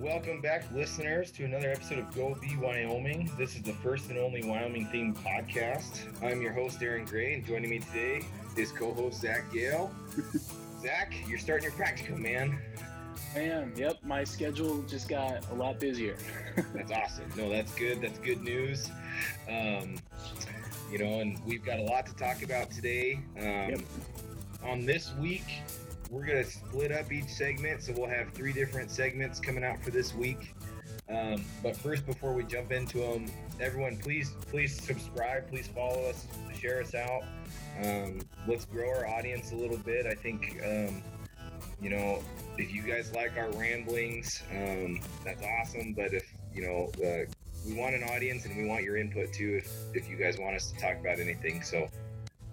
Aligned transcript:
Welcome 0.00 0.40
back, 0.40 0.64
listeners, 0.72 1.30
to 1.32 1.44
another 1.44 1.70
episode 1.70 1.98
of 1.98 2.14
Go 2.14 2.34
Be 2.40 2.56
Wyoming. 2.56 3.30
This 3.36 3.54
is 3.54 3.60
the 3.60 3.74
first 3.74 4.08
and 4.08 4.18
only 4.18 4.42
Wyoming 4.42 4.86
themed 4.86 5.18
podcast. 5.18 6.06
I'm 6.24 6.40
your 6.40 6.54
host, 6.54 6.82
Aaron 6.82 7.04
Gray, 7.04 7.34
and 7.34 7.44
joining 7.44 7.68
me 7.68 7.80
today 7.80 8.22
is 8.56 8.72
co 8.72 8.94
host 8.94 9.20
Zach 9.20 9.52
Gale. 9.52 9.92
Zach, 10.80 11.12
you're 11.28 11.38
starting 11.38 11.64
your 11.64 11.72
practicum, 11.72 12.16
man. 12.16 12.58
I 13.36 13.40
am. 13.40 13.74
Yep, 13.76 13.98
my 14.02 14.24
schedule 14.24 14.80
just 14.84 15.06
got 15.06 15.46
a 15.50 15.54
lot 15.54 15.78
busier. 15.78 16.16
that's 16.74 16.92
awesome. 16.92 17.30
No, 17.36 17.50
that's 17.50 17.74
good. 17.74 18.00
That's 18.00 18.18
good 18.20 18.40
news. 18.40 18.90
Um, 19.50 19.96
you 20.90 20.96
know, 20.96 21.20
and 21.20 21.38
we've 21.44 21.62
got 21.62 21.78
a 21.78 21.82
lot 21.82 22.06
to 22.06 22.16
talk 22.16 22.42
about 22.42 22.70
today. 22.70 23.20
Um, 23.38 23.44
yep. 23.44 23.80
On 24.64 24.86
this 24.86 25.14
week, 25.16 25.44
we're 26.10 26.26
going 26.26 26.42
to 26.44 26.50
split 26.50 26.92
up 26.92 27.12
each 27.12 27.28
segment. 27.28 27.82
So 27.82 27.94
we'll 27.96 28.10
have 28.10 28.32
three 28.32 28.52
different 28.52 28.90
segments 28.90 29.40
coming 29.40 29.64
out 29.64 29.82
for 29.82 29.90
this 29.90 30.14
week. 30.14 30.54
Um, 31.08 31.44
but 31.62 31.76
first, 31.76 32.06
before 32.06 32.32
we 32.32 32.44
jump 32.44 32.72
into 32.72 32.98
them, 32.98 33.26
everyone, 33.60 33.96
please, 33.96 34.32
please 34.48 34.80
subscribe. 34.80 35.48
Please 35.48 35.68
follow 35.68 36.08
us, 36.08 36.26
share 36.58 36.80
us 36.80 36.94
out. 36.94 37.22
Um, 37.82 38.20
let's 38.46 38.64
grow 38.64 38.88
our 38.88 39.06
audience 39.06 39.52
a 39.52 39.56
little 39.56 39.78
bit. 39.78 40.06
I 40.06 40.14
think, 40.14 40.60
um, 40.64 41.02
you 41.80 41.90
know, 41.90 42.22
if 42.58 42.72
you 42.72 42.82
guys 42.82 43.12
like 43.12 43.36
our 43.36 43.50
ramblings, 43.52 44.42
um, 44.52 45.00
that's 45.24 45.42
awesome. 45.42 45.94
But 45.94 46.12
if, 46.12 46.30
you 46.54 46.62
know, 46.62 46.90
uh, 47.04 47.30
we 47.66 47.74
want 47.74 47.94
an 47.94 48.04
audience 48.04 48.44
and 48.46 48.56
we 48.56 48.66
want 48.66 48.84
your 48.84 48.96
input 48.96 49.32
too 49.32 49.60
if, 49.62 49.72
if 49.94 50.08
you 50.08 50.16
guys 50.16 50.38
want 50.38 50.56
us 50.56 50.70
to 50.70 50.78
talk 50.78 50.96
about 51.00 51.18
anything. 51.18 51.62
So, 51.62 51.88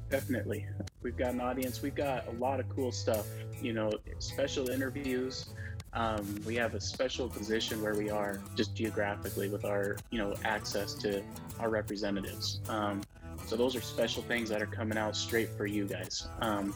definitely. 0.09 0.65
We've 1.07 1.15
got 1.15 1.33
an 1.33 1.39
audience. 1.39 1.81
We've 1.81 1.95
got 1.95 2.27
a 2.27 2.31
lot 2.31 2.59
of 2.59 2.67
cool 2.67 2.91
stuff, 2.91 3.27
you 3.61 3.71
know, 3.71 3.93
special 4.19 4.69
interviews. 4.69 5.45
Um, 5.93 6.43
we 6.45 6.55
have 6.55 6.75
a 6.75 6.81
special 6.81 7.29
position 7.29 7.81
where 7.81 7.95
we 7.95 8.09
are 8.09 8.41
just 8.55 8.75
geographically 8.75 9.47
with 9.47 9.63
our, 9.63 9.95
you 10.09 10.17
know, 10.17 10.35
access 10.43 10.93
to 10.95 11.23
our 11.61 11.69
representatives. 11.69 12.59
Um, 12.67 13.03
so 13.45 13.55
those 13.55 13.73
are 13.73 13.79
special 13.79 14.21
things 14.21 14.49
that 14.49 14.61
are 14.61 14.67
coming 14.67 14.97
out 14.97 15.15
straight 15.15 15.47
for 15.51 15.65
you 15.65 15.85
guys. 15.85 16.27
Um, 16.41 16.75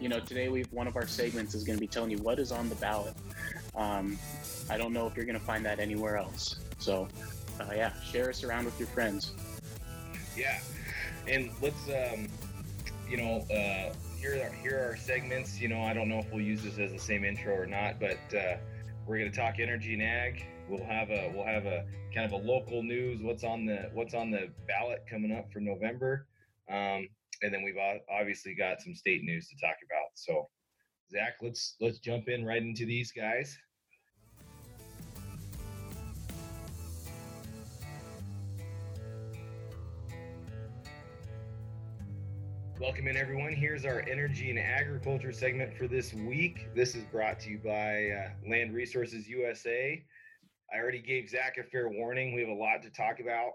you 0.00 0.08
know, 0.08 0.20
today 0.20 0.48
we've 0.48 0.72
one 0.72 0.86
of 0.86 0.96
our 0.96 1.06
segments 1.06 1.54
is 1.54 1.62
going 1.62 1.76
to 1.76 1.80
be 1.80 1.86
telling 1.86 2.10
you 2.10 2.18
what 2.18 2.38
is 2.38 2.52
on 2.52 2.70
the 2.70 2.76
ballot. 2.76 3.12
Um, 3.74 4.18
I 4.70 4.78
don't 4.78 4.94
know 4.94 5.06
if 5.06 5.14
you're 5.16 5.26
going 5.26 5.38
to 5.38 5.44
find 5.44 5.62
that 5.66 5.80
anywhere 5.80 6.16
else. 6.16 6.56
So, 6.78 7.08
uh, 7.60 7.74
yeah, 7.74 7.92
share 8.00 8.30
us 8.30 8.42
around 8.42 8.64
with 8.64 8.78
your 8.80 8.88
friends. 8.88 9.32
Yeah, 10.34 10.60
and 11.28 11.50
let's 11.60 11.90
um, 11.90 12.28
you 13.08 13.16
know, 13.16 13.44
uh, 13.54 13.94
here 14.18 14.42
are 14.42 14.52
here 14.62 14.78
are 14.78 14.90
our 14.90 14.96
segments. 14.96 15.60
You 15.60 15.68
know, 15.68 15.82
I 15.82 15.94
don't 15.94 16.08
know 16.08 16.18
if 16.18 16.32
we'll 16.32 16.44
use 16.44 16.62
this 16.62 16.78
as 16.78 16.92
the 16.92 16.98
same 16.98 17.24
intro 17.24 17.54
or 17.54 17.66
not, 17.66 18.00
but 18.00 18.18
uh, 18.34 18.56
we're 19.06 19.18
going 19.18 19.30
to 19.30 19.36
talk 19.36 19.60
energy 19.60 19.94
and 19.94 20.02
ag. 20.02 20.44
We'll 20.68 20.84
have 20.84 21.10
a 21.10 21.32
we'll 21.34 21.46
have 21.46 21.66
a 21.66 21.84
kind 22.12 22.26
of 22.26 22.32
a 22.32 22.44
local 22.44 22.82
news. 22.82 23.22
What's 23.22 23.44
on 23.44 23.66
the 23.66 23.90
what's 23.92 24.14
on 24.14 24.30
the 24.30 24.48
ballot 24.66 25.04
coming 25.08 25.32
up 25.32 25.52
for 25.52 25.60
November, 25.60 26.26
um, 26.68 27.08
and 27.42 27.52
then 27.52 27.62
we've 27.62 27.78
obviously 28.10 28.54
got 28.54 28.80
some 28.80 28.94
state 28.94 29.22
news 29.22 29.48
to 29.48 29.56
talk 29.64 29.76
about. 29.84 30.10
So, 30.14 30.48
Zach, 31.12 31.34
let's 31.40 31.76
let's 31.80 32.00
jump 32.00 32.28
in 32.28 32.44
right 32.44 32.62
into 32.62 32.86
these 32.86 33.12
guys. 33.12 33.56
Welcome 42.78 43.08
in, 43.08 43.16
everyone. 43.16 43.54
Here's 43.54 43.86
our 43.86 44.04
energy 44.06 44.50
and 44.50 44.58
agriculture 44.58 45.32
segment 45.32 45.74
for 45.78 45.88
this 45.88 46.12
week. 46.12 46.68
This 46.74 46.94
is 46.94 47.04
brought 47.04 47.40
to 47.40 47.50
you 47.50 47.58
by 47.64 48.10
uh, 48.10 48.28
Land 48.46 48.74
Resources 48.74 49.26
USA. 49.26 50.04
I 50.70 50.78
already 50.78 51.00
gave 51.00 51.30
Zach 51.30 51.56
a 51.56 51.64
fair 51.64 51.88
warning. 51.88 52.34
We 52.34 52.42
have 52.42 52.50
a 52.50 52.52
lot 52.52 52.82
to 52.82 52.90
talk 52.90 53.16
about, 53.18 53.52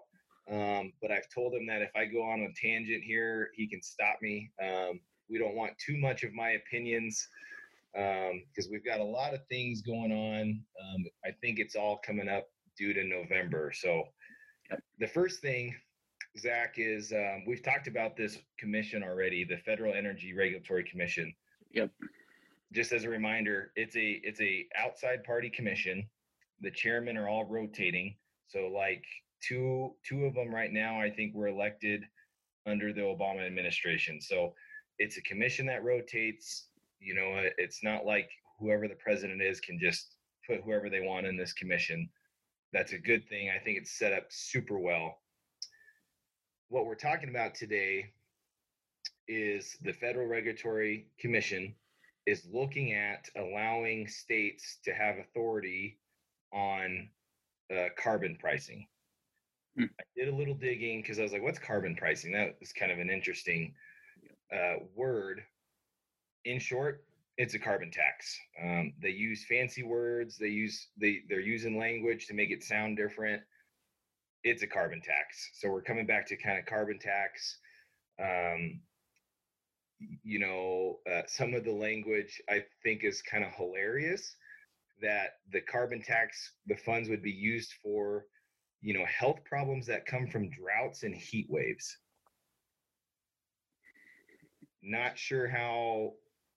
um, 0.51 0.91
but 1.03 1.11
I've 1.11 1.29
told 1.33 1.53
him 1.53 1.67
that 1.67 1.83
if 1.83 1.91
I 1.95 2.05
go 2.05 2.23
on 2.23 2.39
a 2.39 2.47
tangent 2.59 3.03
here, 3.03 3.51
he 3.55 3.67
can 3.67 3.83
stop 3.83 4.15
me. 4.23 4.49
Um, 4.59 4.99
we 5.29 5.37
don't 5.37 5.55
want 5.55 5.73
too 5.77 5.97
much 5.97 6.23
of 6.23 6.33
my 6.33 6.53
opinions 6.53 7.27
because 7.93 8.65
um, 8.65 8.71
we've 8.71 8.83
got 8.83 9.01
a 9.01 9.03
lot 9.03 9.35
of 9.35 9.41
things 9.51 9.83
going 9.83 10.11
on. 10.11 10.63
Um, 10.81 11.05
I 11.23 11.29
think 11.41 11.59
it's 11.59 11.75
all 11.75 12.01
coming 12.03 12.27
up 12.27 12.47
due 12.75 12.91
to 12.95 13.03
November. 13.03 13.71
So, 13.71 14.01
the 14.97 15.07
first 15.07 15.41
thing 15.41 15.75
Zach, 16.39 16.75
is 16.77 17.11
um, 17.11 17.43
we've 17.45 17.63
talked 17.63 17.87
about 17.87 18.15
this 18.15 18.37
commission 18.57 19.03
already, 19.03 19.43
the 19.43 19.57
Federal 19.57 19.93
Energy 19.93 20.33
Regulatory 20.33 20.83
Commission. 20.83 21.33
Yep. 21.71 21.91
Just 22.73 22.93
as 22.93 23.03
a 23.03 23.09
reminder, 23.09 23.71
it's 23.75 23.95
a 23.95 24.21
it's 24.23 24.39
a 24.39 24.65
outside 24.77 25.23
party 25.23 25.49
commission. 25.49 26.07
The 26.61 26.71
chairmen 26.71 27.17
are 27.17 27.27
all 27.27 27.45
rotating. 27.45 28.15
So 28.47 28.71
like 28.73 29.03
two 29.45 29.93
two 30.07 30.25
of 30.25 30.33
them 30.33 30.53
right 30.53 30.71
now, 30.71 31.01
I 31.01 31.09
think 31.09 31.35
were 31.35 31.47
elected 31.47 32.03
under 32.65 32.93
the 32.93 33.01
Obama 33.01 33.45
administration. 33.45 34.21
So 34.21 34.53
it's 34.99 35.17
a 35.17 35.21
commission 35.23 35.65
that 35.65 35.83
rotates. 35.83 36.67
You 36.99 37.15
know, 37.15 37.43
it's 37.57 37.83
not 37.83 38.05
like 38.05 38.29
whoever 38.59 38.87
the 38.87 38.95
president 38.95 39.41
is 39.41 39.59
can 39.59 39.79
just 39.79 40.15
put 40.47 40.61
whoever 40.63 40.89
they 40.89 41.01
want 41.01 41.25
in 41.25 41.35
this 41.35 41.51
commission. 41.51 42.09
That's 42.71 42.93
a 42.93 42.97
good 42.97 43.27
thing. 43.27 43.49
I 43.49 43.59
think 43.59 43.77
it's 43.77 43.97
set 43.97 44.13
up 44.13 44.27
super 44.29 44.79
well 44.79 45.20
what 46.71 46.85
we're 46.85 46.95
talking 46.95 47.27
about 47.27 47.53
today 47.53 48.05
is 49.27 49.77
the 49.81 49.91
Federal 49.91 50.25
Regulatory 50.25 51.05
Commission 51.19 51.75
is 52.25 52.47
looking 52.51 52.93
at 52.93 53.27
allowing 53.35 54.07
states 54.07 54.77
to 54.85 54.93
have 54.93 55.17
authority 55.17 55.97
on 56.53 57.09
uh, 57.75 57.87
carbon 58.01 58.37
pricing. 58.39 58.87
Hmm. 59.77 59.85
I 59.99 60.03
did 60.15 60.33
a 60.33 60.35
little 60.35 60.53
digging 60.53 61.01
because 61.01 61.19
I 61.19 61.23
was 61.23 61.33
like, 61.33 61.43
what's 61.43 61.59
carbon 61.59 61.93
pricing? 61.93 62.31
That 62.31 62.55
was 62.61 62.71
kind 62.71 62.91
of 62.91 62.99
an 62.99 63.09
interesting 63.09 63.73
uh, 64.53 64.75
word. 64.95 65.41
In 66.45 66.57
short, 66.57 67.03
it's 67.37 67.53
a 67.53 67.59
carbon 67.59 67.91
tax. 67.91 68.37
Um, 68.63 68.93
they 69.01 69.09
use 69.09 69.43
fancy 69.43 69.83
words. 69.83 70.37
They 70.37 70.47
use 70.47 70.87
they 70.97 71.19
they're 71.27 71.41
using 71.41 71.77
language 71.77 72.27
to 72.27 72.33
make 72.33 72.49
it 72.49 72.63
sound 72.63 72.95
different 72.95 73.41
it's 74.43 74.63
a 74.63 74.67
carbon 74.67 75.01
tax. 75.01 75.51
So 75.53 75.69
we're 75.69 75.81
coming 75.81 76.05
back 76.05 76.27
to 76.27 76.35
kind 76.35 76.57
of 76.57 76.65
carbon 76.65 76.99
tax. 76.99 77.57
Um, 78.19 78.81
you 80.23 80.39
know, 80.39 80.99
uh, 81.11 81.21
some 81.27 81.53
of 81.53 81.63
the 81.63 81.71
language 81.71 82.41
I 82.49 82.63
think 82.83 83.03
is 83.03 83.21
kind 83.21 83.43
of 83.43 83.51
hilarious 83.53 84.35
that 85.01 85.37
the 85.51 85.61
carbon 85.61 86.01
tax, 86.01 86.53
the 86.67 86.75
funds 86.75 87.09
would 87.09 87.23
be 87.23 87.31
used 87.31 87.73
for, 87.83 88.25
you 88.81 88.93
know, 88.93 89.05
health 89.05 89.39
problems 89.45 89.85
that 89.87 90.05
come 90.05 90.27
from 90.27 90.49
droughts 90.49 91.03
and 91.03 91.15
heat 91.15 91.47
waves. 91.49 91.97
Not 94.83 95.17
sure 95.17 95.47
how 95.47 96.13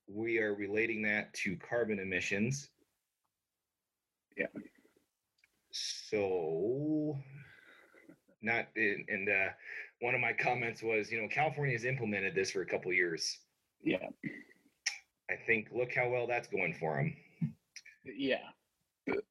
we 0.07 0.39
are 0.39 0.55
relating 0.55 1.03
that 1.03 1.33
to 1.35 1.57
carbon 1.57 1.99
emissions. 1.99 2.71
Yeah. 4.37 4.47
So 5.71 7.19
not 8.45 8.67
in, 8.77 9.05
and 9.09 9.29
uh, 9.29 9.49
one 10.01 10.15
of 10.15 10.21
my 10.21 10.33
comments 10.33 10.83
was 10.83 11.11
you 11.11 11.21
know 11.21 11.29
california 11.29 11.75
has 11.75 11.85
implemented 11.85 12.35
this 12.35 12.51
for 12.51 12.63
a 12.63 12.67
couple 12.67 12.93
years. 12.93 13.39
Yeah. 13.83 14.09
I 15.31 15.35
think 15.47 15.69
look 15.73 15.95
how 15.95 16.09
well 16.11 16.27
that's 16.27 16.49
going 16.49 16.75
for 16.75 16.97
them 16.97 17.17
yeah. 18.05 18.37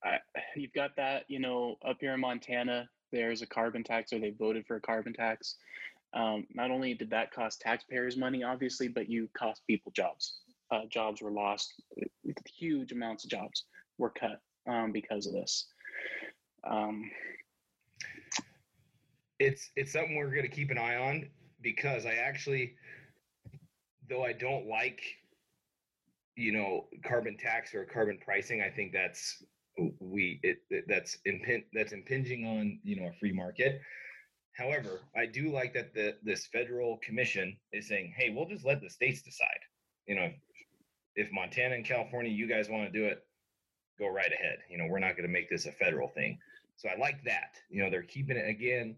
I, 0.04 0.20
you've 0.56 0.74
got 0.74 0.96
that 0.98 1.24
you 1.28 1.40
know 1.40 1.78
up 1.88 1.98
here 2.00 2.14
in 2.14 2.20
montana 2.20 2.88
there's 3.12 3.42
a 3.42 3.48
carbon 3.48 3.84
tax 3.84 4.14
or 4.14 4.20
they 4.20 4.32
voted 4.32 4.66
for 4.66 4.76
a 4.76 4.82
carbon 4.82 5.14
tax. 5.14 5.56
Um, 6.14 6.46
not 6.54 6.70
only 6.70 6.94
did 6.94 7.10
that 7.10 7.32
cost 7.32 7.62
taxpayers 7.62 8.18
money 8.18 8.44
obviously 8.44 8.88
but 8.88 9.10
you 9.10 9.30
cost 9.38 9.62
people 9.68 9.92
jobs. 9.96 10.40
Uh, 10.72 10.86
jobs 10.90 11.22
were 11.22 11.32
lost. 11.32 11.74
Huge 12.58 12.92
amounts 12.92 13.24
of 13.24 13.30
jobs 13.30 13.66
were 13.98 14.10
cut 14.10 14.42
um, 14.68 14.92
because 14.92 15.28
of 15.28 15.34
this. 15.34 15.68
Um, 16.64 17.10
it's 19.44 19.72
it's 19.76 19.92
something 19.92 20.16
we're 20.16 20.30
going 20.30 20.44
to 20.44 20.48
keep 20.48 20.72
an 20.72 20.78
eye 20.78 20.96
on 20.96 21.28
because 21.62 22.06
I 22.06 22.14
actually, 22.14 22.76
though 24.10 24.24
I 24.24 24.34
don't 24.34 24.68
like, 24.68 25.02
you 26.36 26.52
know, 26.52 26.88
carbon 27.06 27.38
tax 27.38 27.74
or 27.74 27.86
carbon 27.86 28.20
pricing, 28.24 28.62
I 28.62 28.70
think 28.70 28.94
that's 28.94 29.44
we 30.00 30.40
it, 30.44 30.60
it 30.70 30.86
that's 30.88 31.18
impin- 31.26 31.66
that's 31.74 31.94
impinging 31.94 32.46
on 32.46 32.80
you 32.84 32.96
know 32.96 33.08
a 33.08 33.14
free 33.20 33.34
market. 33.34 33.82
However, 34.56 35.02
I 35.16 35.26
do 35.26 35.52
like 35.52 35.74
that 35.74 35.94
the 35.94 36.16
this 36.24 36.48
federal 36.48 36.98
commission 37.04 37.58
is 37.74 37.88
saying, 37.88 38.14
hey, 38.16 38.30
we'll 38.30 38.48
just 38.48 38.66
let 38.66 38.82
the 38.82 38.90
states 38.90 39.22
decide. 39.24 39.60
You 40.08 40.16
know, 40.16 40.32
if 41.16 41.28
Montana 41.32 41.76
and 41.76 41.86
California, 41.86 42.32
you 42.32 42.48
guys 42.48 42.70
want 42.70 42.86
to 42.86 43.00
do 43.00 43.06
it, 43.06 43.26
go 44.00 44.08
right 44.08 44.32
ahead. 44.32 44.60
You 44.70 44.78
know, 44.78 44.88
we're 44.90 45.00
not 45.00 45.18
going 45.18 45.28
to 45.28 45.34
make 45.34 45.50
this 45.50 45.66
a 45.66 45.72
federal 45.72 46.08
thing. 46.10 46.38
So 46.76 46.88
I 46.90 46.98
like 47.00 47.24
that. 47.26 47.56
You 47.70 47.84
know, 47.84 47.90
they're 47.90 48.04
keeping 48.04 48.38
it 48.38 48.48
again 48.48 48.96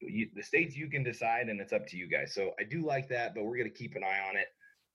you, 0.00 0.28
the 0.34 0.42
states 0.42 0.76
you 0.76 0.88
can 0.88 1.02
decide, 1.02 1.48
and 1.48 1.60
it's 1.60 1.72
up 1.72 1.86
to 1.88 1.96
you 1.96 2.08
guys. 2.08 2.34
So 2.34 2.52
I 2.60 2.64
do 2.64 2.84
like 2.84 3.08
that, 3.08 3.34
but 3.34 3.44
we're 3.44 3.56
going 3.56 3.70
to 3.70 3.76
keep 3.76 3.96
an 3.96 4.04
eye 4.04 4.20
on 4.28 4.36
it. 4.36 4.48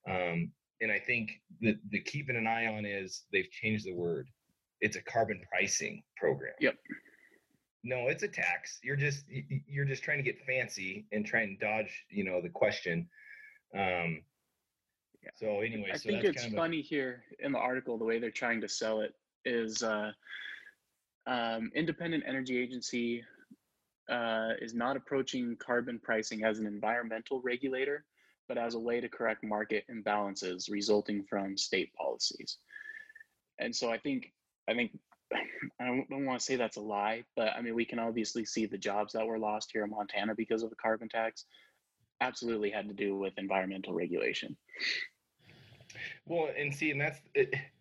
Um, 0.10 0.52
and 0.82 0.92
I 0.92 1.00
think 1.00 1.32
the 1.62 1.78
the 1.90 2.02
keeping 2.02 2.36
an 2.36 2.48
eye 2.48 2.68
on 2.68 2.86
is 2.86 3.24
they've 3.32 3.50
changed 3.52 3.86
the 3.86 3.94
word. 3.94 4.28
it's 4.84 4.98
a 4.98 5.02
carbon 5.04 5.42
pricing 5.50 6.04
program. 6.18 6.54
Yep. 6.60 6.76
No, 7.86 8.08
it's 8.10 8.24
a 8.24 8.28
tax. 8.28 8.80
You're 8.84 8.98
just 8.98 9.26
you're 9.66 9.86
just 9.86 10.04
trying 10.04 10.18
to 10.18 10.24
get 10.24 10.46
fancy 10.46 11.06
and 11.12 11.26
try 11.26 11.42
and 11.42 11.60
dodge, 11.60 12.06
you 12.10 12.24
know, 12.24 12.42
the 12.42 12.50
question. 12.50 13.08
Um, 13.76 14.22
yeah. 15.24 15.30
So 15.36 15.62
anyway, 15.62 15.90
I 15.94 15.98
so 15.98 16.10
think 16.10 16.24
it's 16.26 16.46
funny 16.48 16.80
a... 16.80 16.84
here 16.84 17.24
in 17.40 17.54
the 17.54 17.60
article 17.60 17.98
the 17.98 18.06
way 18.06 18.20
they're 18.20 18.30
trying 18.30 18.62
to 18.62 18.70
sell 18.70 19.02
it 19.02 19.14
is 19.46 19.84
uh, 19.84 20.12
um, 21.28 21.72
independent 21.76 22.24
energy 22.28 22.58
agency 22.58 23.24
uh, 24.10 24.52
is 24.62 24.74
not 24.74 24.98
approaching 24.98 25.56
carbon 25.58 26.00
pricing 26.00 26.44
as 26.44 26.60
an 26.60 26.66
environmental 26.66 27.42
regulator, 27.42 28.06
but 28.48 28.58
as 28.58 28.76
a 28.76 28.80
way 28.80 29.00
to 29.00 29.10
correct 29.10 29.44
market 29.44 29.86
imbalances 29.90 30.70
resulting 30.70 31.24
from 31.24 31.58
state 31.58 31.94
policies. 31.94 32.58
And 33.60 33.76
so 33.76 33.92
I 33.92 33.98
think 33.98 34.34
I 34.68 34.74
think 34.74 34.98
I 35.34 35.86
don't, 35.86 36.10
don't 36.10 36.26
want 36.26 36.40
to 36.40 36.46
say 36.46 36.56
that's 36.56 36.78
a 36.78 36.82
lie, 36.82 37.24
but 37.36 37.50
I 37.56 37.62
mean 37.62 37.76
we 37.76 37.86
can 37.86 38.00
obviously 38.00 38.46
see 38.46 38.66
the 38.66 38.78
jobs 38.78 39.14
that 39.14 39.26
were 39.26 39.40
lost 39.40 39.70
here 39.72 39.84
in 39.84 39.90
Montana 39.90 40.36
because 40.36 40.64
of 40.64 40.70
the 40.70 40.76
carbon 40.76 41.10
tax 41.10 41.46
absolutely 42.22 42.72
had 42.72 42.88
to 42.88 42.94
do 42.94 43.18
with 43.18 43.34
environmental 43.38 43.94
regulation. 43.94 44.56
Well, 46.26 46.50
and 46.58 46.74
see, 46.74 46.92
and 46.92 47.00
that's 47.00 47.20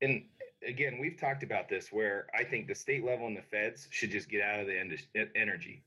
and 0.00 0.24
again, 0.66 0.98
we've 1.00 1.18
talked 1.18 1.42
about 1.42 1.68
this 1.68 1.90
where 1.90 2.26
I 2.38 2.44
think 2.44 2.68
the 2.68 2.74
state 2.74 3.04
level 3.04 3.26
and 3.26 3.36
the 3.36 3.42
feds 3.42 3.88
should 3.90 4.10
just 4.10 4.28
get 4.28 4.42
out 4.42 4.60
of 4.60 4.66
the 4.66 5.28
energy. 5.34 5.82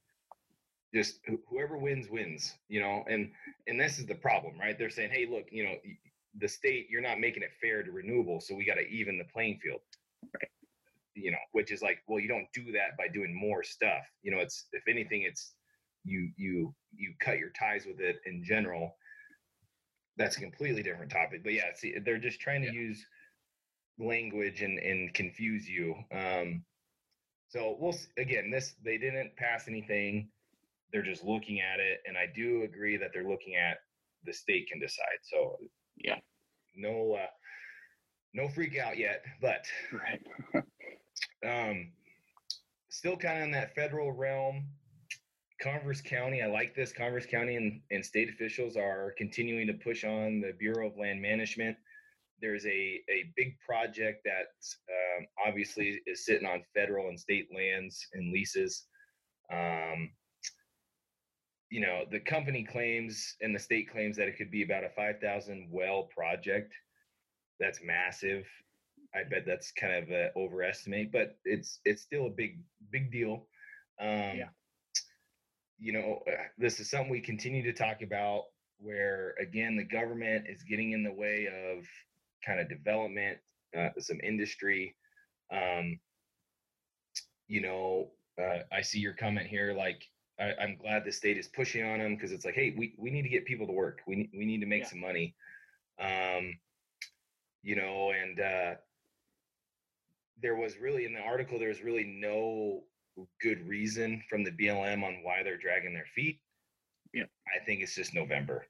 Just 0.94 1.20
whoever 1.50 1.78
wins 1.78 2.10
wins, 2.10 2.54
you 2.70 2.80
know, 2.80 3.04
and 3.10 3.32
and 3.68 3.80
this 3.80 4.00
is 4.00 4.06
the 4.06 4.16
problem, 4.16 4.58
right? 4.60 4.78
They're 4.78 4.90
saying, 4.90 5.12
hey, 5.12 5.28
look, 5.30 5.46
you 5.52 5.64
know, 5.64 5.76
the 6.40 6.48
state, 6.48 6.88
you're 6.90 7.02
not 7.02 7.20
making 7.20 7.44
it 7.44 7.52
fair 7.62 7.84
to 7.84 7.92
renewable, 7.92 8.40
so 8.40 8.56
we 8.56 8.66
got 8.66 8.76
to 8.76 8.88
even 8.88 9.18
the 9.18 9.26
playing 9.26 9.60
field. 9.62 9.82
Right. 10.24 10.50
You 11.16 11.32
know, 11.32 11.38
which 11.54 11.72
is 11.72 11.82
like, 11.82 12.00
well, 12.08 12.20
you 12.20 12.28
don't 12.28 12.48
do 12.54 12.72
that 12.74 12.98
by 12.98 13.08
doing 13.08 13.34
more 13.34 13.64
stuff. 13.64 14.04
You 14.22 14.32
know, 14.32 14.40
it's 14.40 14.68
if 14.74 14.84
anything, 14.88 15.24
it's 15.24 15.54
you 16.04 16.30
you 16.38 16.74
you 16.94 17.14
cut 17.20 17.40
your 17.40 17.50
ties 17.50 17.86
with 17.86 18.00
it 18.00 18.18
in 18.26 18.44
general. 18.44 18.96
That's 20.18 20.38
a 20.38 20.42
completely 20.42 20.84
different 20.84 21.12
topic. 21.12 21.44
But 21.44 21.54
yeah, 21.54 21.74
see, 21.74 21.96
they're 22.04 22.18
just 22.18 22.40
trying 22.40 22.62
to 22.62 22.68
yeah. 22.68 22.74
use 22.74 23.06
language 23.98 24.62
and 24.62 24.78
and 24.80 25.14
confuse 25.14 25.68
you. 25.68 25.96
Um, 26.12 26.64
so 27.50 27.78
we'll 27.80 27.96
again, 28.18 28.52
this 28.52 28.76
they 28.84 28.98
didn't 28.98 29.36
pass 29.38 29.68
anything. 29.68 30.30
They're 30.96 31.04
just 31.04 31.26
looking 31.26 31.60
at 31.60 31.82
it, 31.82 32.00
and 32.08 32.18
I 32.18 32.28
do 32.34 32.64
agree 32.64 32.96
that 32.96 33.10
they're 33.14 33.28
looking 33.28 33.58
at 33.58 33.80
the 34.24 34.32
state 34.32 34.70
can 34.72 34.80
decide. 34.80 35.20
So 35.24 35.58
yeah, 35.98 36.20
no 36.74 37.18
uh, 37.22 37.28
no 38.34 38.48
freak 38.48 38.78
out 38.78 38.98
yet, 38.98 39.26
but 39.42 39.66
right. 39.92 40.64
um, 41.70 41.92
still 42.90 43.18
kind 43.18 43.40
of 43.40 43.44
in 43.44 43.52
that 43.52 43.76
federal 43.76 44.14
realm. 44.14 44.70
Converse 45.62 46.00
County, 46.00 46.42
I 46.42 46.48
like 46.48 46.76
this. 46.76 46.94
Converse 46.94 47.26
County 47.26 47.58
and, 47.58 47.82
and 47.92 48.06
state 48.06 48.30
officials 48.30 48.78
are 48.78 49.14
continuing 49.18 49.68
to 49.68 49.74
push 49.74 50.06
on 50.06 50.40
the 50.40 50.54
Bureau 50.58 50.88
of 50.88 50.98
Land 50.98 51.22
Management 51.22 51.76
there's 52.42 52.66
a, 52.66 53.02
a 53.10 53.32
big 53.36 53.58
project 53.60 54.26
that 54.26 54.54
um, 54.90 55.26
obviously 55.48 56.02
is 56.06 56.26
sitting 56.26 56.48
on 56.48 56.64
federal 56.74 57.10
and 57.10 57.20
state 57.20 57.48
lands 57.56 58.06
and 58.14 58.32
leases. 58.32 58.86
Um, 59.52 60.12
you 61.70 61.82
know, 61.82 62.04
the 62.10 62.20
company 62.20 62.64
claims 62.64 63.36
and 63.42 63.54
the 63.56 63.60
state 63.60 63.92
claims 63.92 64.18
that 64.18 64.28
it 64.28 64.38
could 64.38 64.52
be 64.52 64.64
about 64.64 64.84
a 64.84 64.90
5,000 64.90 65.68
well 65.72 66.04
project. 66.04 66.74
That's 67.60 67.80
massive. 67.84 68.46
I 69.16 69.24
bet 69.24 69.46
that's 69.46 69.72
kind 69.72 69.94
of 69.94 70.10
an 70.10 70.30
overestimate, 70.36 71.12
but 71.12 71.38
it's 71.46 71.80
it's 71.86 72.02
still 72.02 72.26
a 72.26 72.30
big 72.30 72.60
big 72.92 73.12
deal. 73.12 73.48
Um, 74.00 74.10
yeah. 74.10 74.50
You 75.80 75.94
know, 75.94 76.24
uh, 76.28 76.44
this 76.58 76.80
is 76.80 76.90
something 76.90 77.10
we 77.10 77.22
continue 77.22 77.64
to 77.64 77.74
talk 77.74 78.02
about. 78.02 78.44
Where 78.78 79.36
again, 79.40 79.78
the 79.78 79.86
government 79.86 80.48
is 80.50 80.64
getting 80.64 80.92
in 80.92 81.02
the 81.02 81.14
way 81.14 81.48
of 81.48 81.86
kind 82.46 82.60
of 82.60 82.68
development, 82.68 83.38
uh, 83.78 83.90
some 84.00 84.20
industry. 84.22 84.96
Um, 85.50 85.98
you 87.48 87.62
know, 87.62 88.12
uh, 88.42 88.60
I 88.72 88.82
see 88.82 89.00
your 89.00 89.14
comment 89.14 89.48
here. 89.48 89.74
Like, 89.74 90.04
I, 90.40 90.54
am 90.60 90.78
glad 90.78 91.06
the 91.06 91.12
state 91.12 91.38
is 91.38 91.48
pushing 91.48 91.86
on 91.86 92.00
them 92.00 92.16
because 92.16 92.32
it's 92.32 92.46
like, 92.46 92.56
hey, 92.56 92.76
we, 92.78 92.94
we 92.98 93.10
need 93.10 93.24
to 93.24 93.30
get 93.30 93.46
people 93.46 93.68
to 93.68 93.74
work. 93.74 94.02
We 94.08 94.16
need, 94.16 94.30
we 94.34 94.46
need 94.46 94.60
to 94.60 94.66
make 94.66 94.84
yeah. 94.84 94.90
some 94.90 95.00
money. 95.00 95.36
Um, 96.00 96.58
you 97.64 97.76
know, 97.76 98.12
and 98.12 98.40
uh, 98.40 98.76
there 100.42 100.56
was 100.56 100.78
really 100.78 101.06
in 101.06 101.14
the 101.14 101.22
article 101.22 101.58
there 101.58 101.70
was 101.70 101.82
really 101.82 102.04
no 102.04 102.84
good 103.42 103.66
reason 103.68 104.22
from 104.30 104.44
the 104.44 104.52
BLM 104.52 105.04
on 105.04 105.24
why 105.24 105.42
they're 105.42 105.58
dragging 105.58 105.94
their 105.94 106.08
feet. 106.14 106.40
Yeah, 107.14 107.24
I 107.56 107.64
think 107.64 107.82
it's 107.82 107.96
just 107.96 108.14
November. 108.14 108.68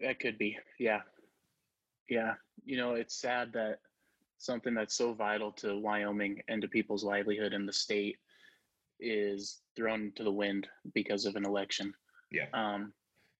That 0.00 0.20
could 0.20 0.38
be, 0.38 0.56
yeah. 0.78 1.00
Yeah, 2.08 2.34
you 2.64 2.76
know, 2.76 2.94
it's 2.94 3.20
sad 3.20 3.52
that 3.54 3.80
something 4.38 4.74
that's 4.74 4.96
so 4.96 5.12
vital 5.12 5.52
to 5.52 5.78
Wyoming 5.78 6.40
and 6.48 6.62
to 6.62 6.68
people's 6.68 7.04
livelihood 7.04 7.52
in 7.52 7.66
the 7.66 7.72
state 7.72 8.16
is 9.00 9.60
thrown 9.78 10.12
to 10.16 10.24
the 10.24 10.32
wind 10.32 10.66
because 10.94 11.24
of 11.24 11.36
an 11.36 11.46
election. 11.46 11.94
Yeah. 12.32 12.46
Um, 12.52 12.92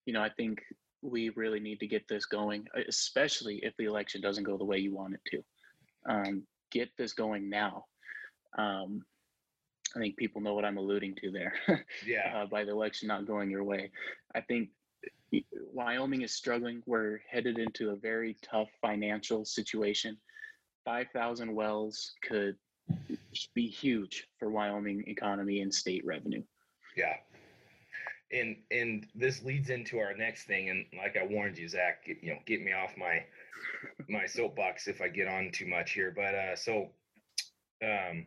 you 0.05 0.13
know, 0.13 0.21
I 0.21 0.29
think 0.29 0.61
we 1.01 1.29
really 1.29 1.59
need 1.59 1.79
to 1.81 1.87
get 1.87 2.07
this 2.07 2.25
going, 2.25 2.65
especially 2.87 3.59
if 3.63 3.73
the 3.77 3.85
election 3.85 4.21
doesn't 4.21 4.45
go 4.45 4.57
the 4.57 4.65
way 4.65 4.77
you 4.79 4.95
want 4.95 5.15
it 5.15 5.21
to. 5.31 5.43
Um, 6.11 6.43
get 6.71 6.89
this 6.97 7.13
going 7.13 7.49
now. 7.49 7.85
Um, 8.57 9.03
I 9.95 9.99
think 9.99 10.17
people 10.17 10.41
know 10.41 10.53
what 10.53 10.65
I'm 10.65 10.77
alluding 10.77 11.15
to 11.15 11.31
there. 11.31 11.53
yeah. 12.05 12.41
uh, 12.41 12.45
by 12.45 12.63
the 12.63 12.71
election 12.71 13.07
not 13.07 13.27
going 13.27 13.49
your 13.49 13.63
way, 13.63 13.91
I 14.33 14.41
think 14.41 14.69
Wyoming 15.73 16.21
is 16.21 16.33
struggling. 16.33 16.81
We're 16.85 17.19
headed 17.29 17.59
into 17.59 17.91
a 17.91 17.95
very 17.95 18.37
tough 18.41 18.69
financial 18.81 19.45
situation. 19.45 20.17
5,000 20.85 21.53
wells 21.53 22.13
could 22.27 22.55
be 23.53 23.67
huge 23.67 24.27
for 24.37 24.49
Wyoming 24.49 25.03
economy 25.07 25.61
and 25.61 25.73
state 25.73 26.05
revenue. 26.05 26.43
Yeah. 26.95 27.15
And 28.31 28.57
and 28.71 29.07
this 29.15 29.43
leads 29.43 29.69
into 29.69 29.99
our 29.99 30.15
next 30.15 30.45
thing 30.45 30.69
and 30.69 30.85
like 30.97 31.17
I 31.17 31.25
warned 31.25 31.57
you 31.57 31.67
Zach, 31.67 32.05
get, 32.05 32.17
you 32.21 32.31
know, 32.31 32.39
get 32.45 32.61
me 32.61 32.73
off 32.73 32.91
my 32.97 33.23
my 34.07 34.25
soapbox 34.25 34.87
if 34.87 35.01
I 35.01 35.07
get 35.07 35.27
on 35.27 35.51
too 35.51 35.67
much 35.67 35.91
here, 35.91 36.13
but 36.15 36.35
uh 36.35 36.55
so 36.55 36.89
um 37.83 38.25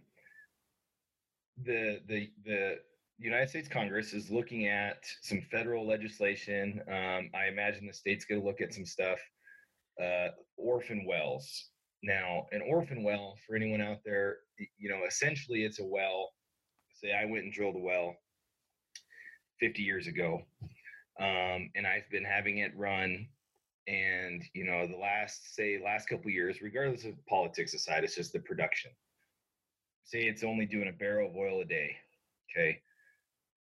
the 1.65 2.01
the 2.09 2.31
the 2.45 2.79
United 3.19 3.49
States 3.49 3.69
Congress 3.69 4.13
is 4.13 4.31
looking 4.31 4.67
at 4.67 5.05
some 5.21 5.41
federal 5.51 5.87
legislation. 5.87 6.81
Um, 6.89 7.31
I 7.35 7.47
imagine 7.49 7.87
the 7.87 7.93
state's 7.93 8.25
going 8.25 8.41
to 8.41 8.47
look 8.47 8.61
at 8.61 8.75
some 8.75 8.85
stuff. 8.85 9.21
Uh, 10.03 10.29
orphan 10.57 11.05
wells. 11.07 11.69
Now, 12.03 12.47
an 12.51 12.63
orphan 12.67 13.05
well, 13.05 13.37
for 13.47 13.55
anyone 13.55 13.81
out 13.81 13.99
there, 14.05 14.39
you 14.79 14.89
know, 14.89 15.01
essentially 15.07 15.65
it's 15.65 15.81
a 15.81 15.85
well. 15.85 16.31
Say 16.95 17.13
I 17.13 17.25
went 17.25 17.45
and 17.45 17.53
drilled 17.53 17.77
a 17.77 17.81
well 17.81 18.15
50 19.61 19.83
years 19.83 20.07
ago, 20.07 20.43
um, 21.21 21.71
and 21.75 21.87
I've 21.87 22.09
been 22.11 22.25
having 22.25 22.59
it 22.59 22.73
run. 22.77 23.27
And 23.89 24.43
you 24.55 24.65
know, 24.65 24.87
the 24.87 24.97
last 24.97 25.55
say 25.57 25.81
last 25.85 26.09
couple 26.09 26.31
years, 26.31 26.63
regardless 26.63 27.05
of 27.05 27.15
politics 27.27 27.75
aside, 27.75 28.05
it's 28.05 28.15
just 28.15 28.33
the 28.33 28.39
production. 28.39 28.93
Say 30.05 30.21
it's 30.21 30.45
only 30.45 30.67
doing 30.67 30.89
a 30.89 30.93
barrel 30.93 31.31
of 31.31 31.37
oil 31.37 31.61
a 31.61 31.65
day. 31.65 31.97
Okay 32.51 32.81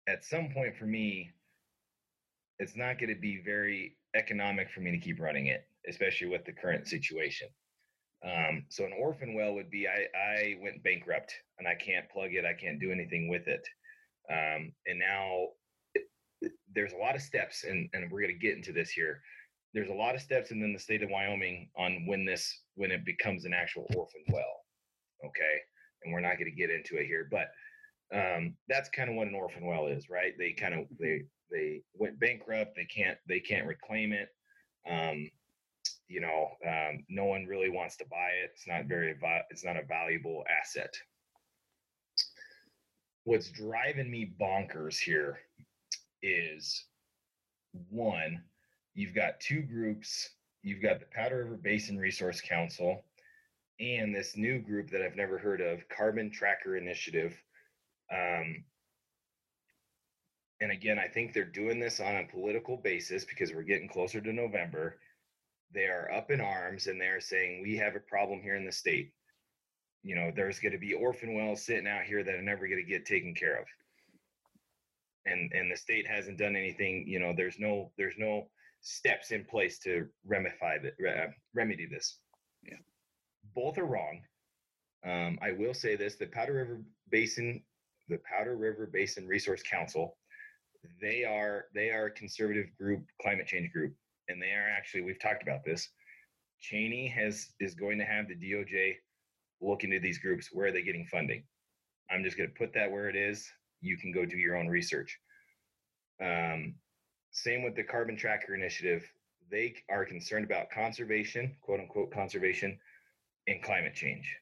at 0.07 0.25
some 0.25 0.49
point 0.49 0.75
for 0.77 0.85
me, 0.85 1.31
it's 2.59 2.75
not 2.75 2.99
going 2.99 3.13
to 3.13 3.19
be 3.19 3.41
very 3.43 3.97
economic 4.15 4.69
for 4.69 4.81
me 4.81 4.91
to 4.91 4.97
keep 4.97 5.19
running 5.19 5.47
it, 5.47 5.65
especially 5.87 6.27
with 6.27 6.45
the 6.45 6.51
current 6.51 6.87
situation. 6.87 7.47
Um, 8.23 8.65
so 8.69 8.85
an 8.85 8.93
orphan 8.99 9.33
well 9.33 9.53
would 9.55 9.71
be 9.71 9.87
I, 9.87 10.05
I 10.15 10.55
went 10.61 10.83
bankrupt 10.83 11.33
and 11.57 11.67
I 11.67 11.73
can't 11.75 12.09
plug 12.09 12.33
it, 12.33 12.45
I 12.45 12.53
can't 12.53 12.79
do 12.79 12.91
anything 12.91 13.27
with 13.27 13.47
it. 13.47 13.67
Um, 14.31 14.71
and 14.85 14.99
now 14.99 15.47
there's 16.73 16.93
a 16.93 16.97
lot 16.97 17.15
of 17.15 17.21
steps, 17.21 17.63
and, 17.63 17.89
and 17.93 18.11
we're 18.11 18.21
going 18.21 18.33
to 18.33 18.47
get 18.47 18.55
into 18.55 18.71
this 18.71 18.89
here. 18.91 19.21
There's 19.73 19.89
a 19.89 19.93
lot 19.93 20.15
of 20.15 20.21
steps 20.21 20.51
and 20.51 20.61
then 20.61 20.73
the 20.73 20.79
state 20.79 21.03
of 21.03 21.09
Wyoming 21.09 21.69
on 21.77 22.05
when 22.05 22.25
this 22.25 22.61
when 22.75 22.91
it 22.91 23.05
becomes 23.05 23.45
an 23.45 23.53
actual 23.53 23.85
orphan 23.95 24.23
well. 24.29 24.65
Okay, 25.25 25.59
and 26.03 26.13
we're 26.13 26.19
not 26.19 26.37
going 26.37 26.51
to 26.51 26.51
get 26.51 26.69
into 26.69 26.97
it 26.97 27.05
here, 27.05 27.27
but 27.31 27.47
um, 28.13 28.55
that's 28.67 28.89
kind 28.89 29.09
of 29.09 29.15
what 29.15 29.27
an 29.27 29.35
orphan 29.35 29.65
well 29.65 29.87
is, 29.87 30.09
right? 30.09 30.33
They 30.37 30.51
kind 30.51 30.73
of 30.73 30.85
they 30.99 31.21
they 31.51 31.81
went 31.93 32.19
bankrupt. 32.19 32.75
They 32.75 32.85
can't 32.85 33.17
they 33.27 33.39
can't 33.39 33.67
reclaim 33.67 34.11
it. 34.11 34.29
Um, 34.89 35.29
you 36.11 36.19
know, 36.19 36.49
um, 36.67 37.05
no 37.09 37.25
one 37.25 37.45
really 37.45 37.69
wants 37.69 37.95
to 37.97 38.05
buy 38.05 38.29
it. 38.43 38.51
It's 38.53 38.67
not 38.67 38.85
very 38.85 39.15
it's 39.49 39.63
not 39.63 39.77
a 39.77 39.83
valuable 39.83 40.43
asset. 40.61 40.93
What's 43.23 43.51
driving 43.51 44.11
me 44.11 44.33
bonkers 44.39 44.97
here 44.99 45.39
is 46.21 46.85
one, 47.89 48.43
you've 48.93 49.15
got 49.15 49.39
two 49.39 49.61
groups. 49.61 50.29
You've 50.63 50.81
got 50.81 50.99
the 50.99 51.05
Powder 51.13 51.43
River 51.43 51.57
Basin 51.57 51.97
Resource 51.97 52.41
Council 52.41 53.03
and 53.79 54.13
this 54.13 54.37
new 54.37 54.59
group 54.59 54.91
that 54.91 55.01
I've 55.01 55.15
never 55.15 55.37
heard 55.37 55.61
of, 55.61 55.87
Carbon 55.89 56.29
Tracker 56.29 56.77
Initiative. 56.77 57.35
Um, 58.13 58.63
and 60.61 60.71
again, 60.71 60.99
I 60.99 61.07
think 61.07 61.33
they're 61.33 61.45
doing 61.45 61.79
this 61.79 61.99
on 61.99 62.17
a 62.17 62.27
political 62.31 62.77
basis 62.77 63.25
because 63.25 63.51
we're 63.51 63.63
getting 63.63 63.87
closer 63.87 64.21
to 64.21 64.33
November. 64.33 64.99
They 65.73 65.85
are 65.85 66.11
up 66.11 66.31
in 66.31 66.41
arms 66.41 66.87
and 66.87 66.99
they're 66.99 67.21
saying 67.21 67.61
we 67.61 67.77
have 67.77 67.95
a 67.95 67.99
problem 67.99 68.41
here 68.41 68.55
in 68.55 68.65
the 68.65 68.71
state. 68.71 69.11
You 70.03 70.15
know, 70.15 70.31
there's 70.35 70.59
going 70.59 70.73
to 70.73 70.77
be 70.77 70.93
orphan 70.93 71.35
wells 71.35 71.63
sitting 71.63 71.87
out 71.87 72.03
here 72.03 72.23
that 72.23 72.35
are 72.35 72.41
never 72.41 72.67
going 72.67 72.83
to 72.83 72.89
get 72.89 73.05
taken 73.05 73.33
care 73.33 73.57
of. 73.59 73.65
And 75.25 75.51
and 75.53 75.71
the 75.71 75.77
state 75.77 76.07
hasn't 76.07 76.39
done 76.39 76.55
anything. 76.55 77.05
You 77.07 77.19
know, 77.19 77.33
there's 77.35 77.59
no 77.59 77.91
there's 77.97 78.17
no 78.17 78.47
steps 78.81 79.31
in 79.31 79.45
place 79.45 79.77
to 79.79 80.07
remedify 80.27 80.81
that 80.81 80.93
uh, 81.07 81.27
remedy 81.53 81.85
this. 81.85 82.17
Yeah. 82.63 82.77
Both 83.55 83.77
are 83.77 83.85
wrong. 83.85 84.21
Um, 85.05 85.37
I 85.41 85.51
will 85.51 85.75
say 85.75 85.95
this: 85.95 86.15
the 86.15 86.25
Powder 86.25 86.53
River 86.53 86.81
Basin, 87.11 87.61
the 88.09 88.19
Powder 88.29 88.55
River 88.55 88.89
Basin 88.91 89.27
Resource 89.27 89.61
Council, 89.61 90.17
they 90.99 91.23
are 91.23 91.65
they 91.73 91.91
are 91.91 92.07
a 92.07 92.11
conservative 92.11 92.67
group, 92.77 93.03
climate 93.21 93.47
change 93.47 93.71
group, 93.71 93.93
and 94.31 94.41
they 94.41 94.51
are 94.51 94.69
actually 94.69 95.01
we've 95.01 95.19
talked 95.19 95.43
about 95.43 95.63
this. 95.63 95.89
Cheney 96.59 97.07
has 97.07 97.47
is 97.59 97.75
going 97.75 97.97
to 97.99 98.05
have 98.05 98.27
the 98.27 98.35
DOJ 98.35 98.95
look 99.61 99.83
into 99.83 99.99
these 99.99 100.19
groups. 100.19 100.49
Where 100.51 100.67
are 100.67 100.71
they 100.71 100.83
getting 100.83 101.05
funding? 101.05 101.43
I'm 102.09 102.23
just 102.23 102.37
going 102.37 102.49
to 102.49 102.55
put 102.55 102.73
that 102.73 102.91
where 102.91 103.09
it 103.09 103.15
is. 103.15 103.47
You 103.81 103.97
can 103.97 104.11
go 104.11 104.25
do 104.25 104.37
your 104.37 104.57
own 104.57 104.67
research. 104.67 105.17
Um, 106.21 106.75
same 107.31 107.63
with 107.63 107.75
the 107.75 107.83
Carbon 107.83 108.17
Tracker 108.17 108.55
Initiative. 108.55 109.09
They 109.49 109.75
are 109.89 110.05
concerned 110.05 110.45
about 110.45 110.69
conservation, 110.69 111.55
quote 111.61 111.79
unquote 111.79 112.11
conservation, 112.11 112.77
and 113.47 113.61
climate 113.63 113.95
change. 113.95 114.35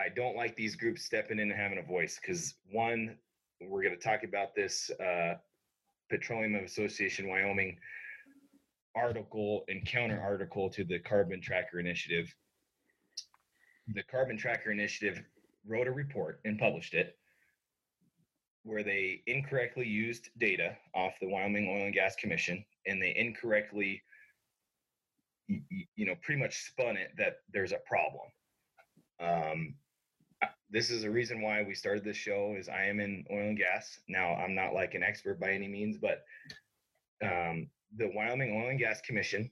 I 0.00 0.08
don't 0.08 0.36
like 0.36 0.56
these 0.56 0.76
groups 0.76 1.04
stepping 1.04 1.38
in 1.38 1.50
and 1.50 1.60
having 1.60 1.78
a 1.78 1.82
voice 1.82 2.18
because 2.20 2.54
one, 2.70 3.16
we're 3.60 3.82
going 3.82 3.96
to 3.96 4.02
talk 4.02 4.24
about 4.24 4.54
this 4.54 4.90
uh, 4.98 5.34
Petroleum 6.10 6.56
Association 6.56 7.28
Wyoming 7.28 7.78
article 8.94 9.64
and 9.68 9.86
counter 9.86 10.20
article 10.20 10.68
to 10.70 10.84
the 10.84 10.98
Carbon 10.98 11.40
Tracker 11.40 11.78
Initiative. 11.78 12.34
The 13.94 14.02
Carbon 14.02 14.36
Tracker 14.36 14.72
Initiative 14.72 15.22
wrote 15.66 15.86
a 15.86 15.92
report 15.92 16.40
and 16.44 16.58
published 16.58 16.94
it 16.94 17.16
where 18.64 18.82
they 18.82 19.22
incorrectly 19.26 19.86
used 19.86 20.28
data 20.38 20.76
off 20.94 21.14
the 21.20 21.28
Wyoming 21.28 21.68
Oil 21.68 21.84
and 21.84 21.94
Gas 21.94 22.14
Commission 22.16 22.64
and 22.86 23.00
they 23.00 23.14
incorrectly 23.16 24.02
you 25.48 26.06
know 26.06 26.14
pretty 26.22 26.40
much 26.40 26.56
spun 26.66 26.96
it 26.96 27.10
that 27.16 27.38
there's 27.52 27.72
a 27.72 27.78
problem 27.86 28.26
um, 29.20 29.74
this 30.70 30.90
is 30.90 31.04
a 31.04 31.10
reason 31.10 31.42
why 31.42 31.62
we 31.62 31.74
started 31.74 32.04
this 32.04 32.16
show 32.16 32.54
is 32.58 32.68
i 32.68 32.84
am 32.84 33.00
in 33.00 33.24
oil 33.30 33.48
and 33.48 33.58
gas 33.58 34.00
now 34.08 34.34
i'm 34.34 34.54
not 34.54 34.74
like 34.74 34.94
an 34.94 35.02
expert 35.02 35.40
by 35.40 35.50
any 35.50 35.68
means 35.68 35.96
but 35.98 36.22
um, 37.22 37.68
the 37.96 38.10
wyoming 38.14 38.56
oil 38.56 38.70
and 38.70 38.78
gas 38.78 39.00
commission 39.02 39.50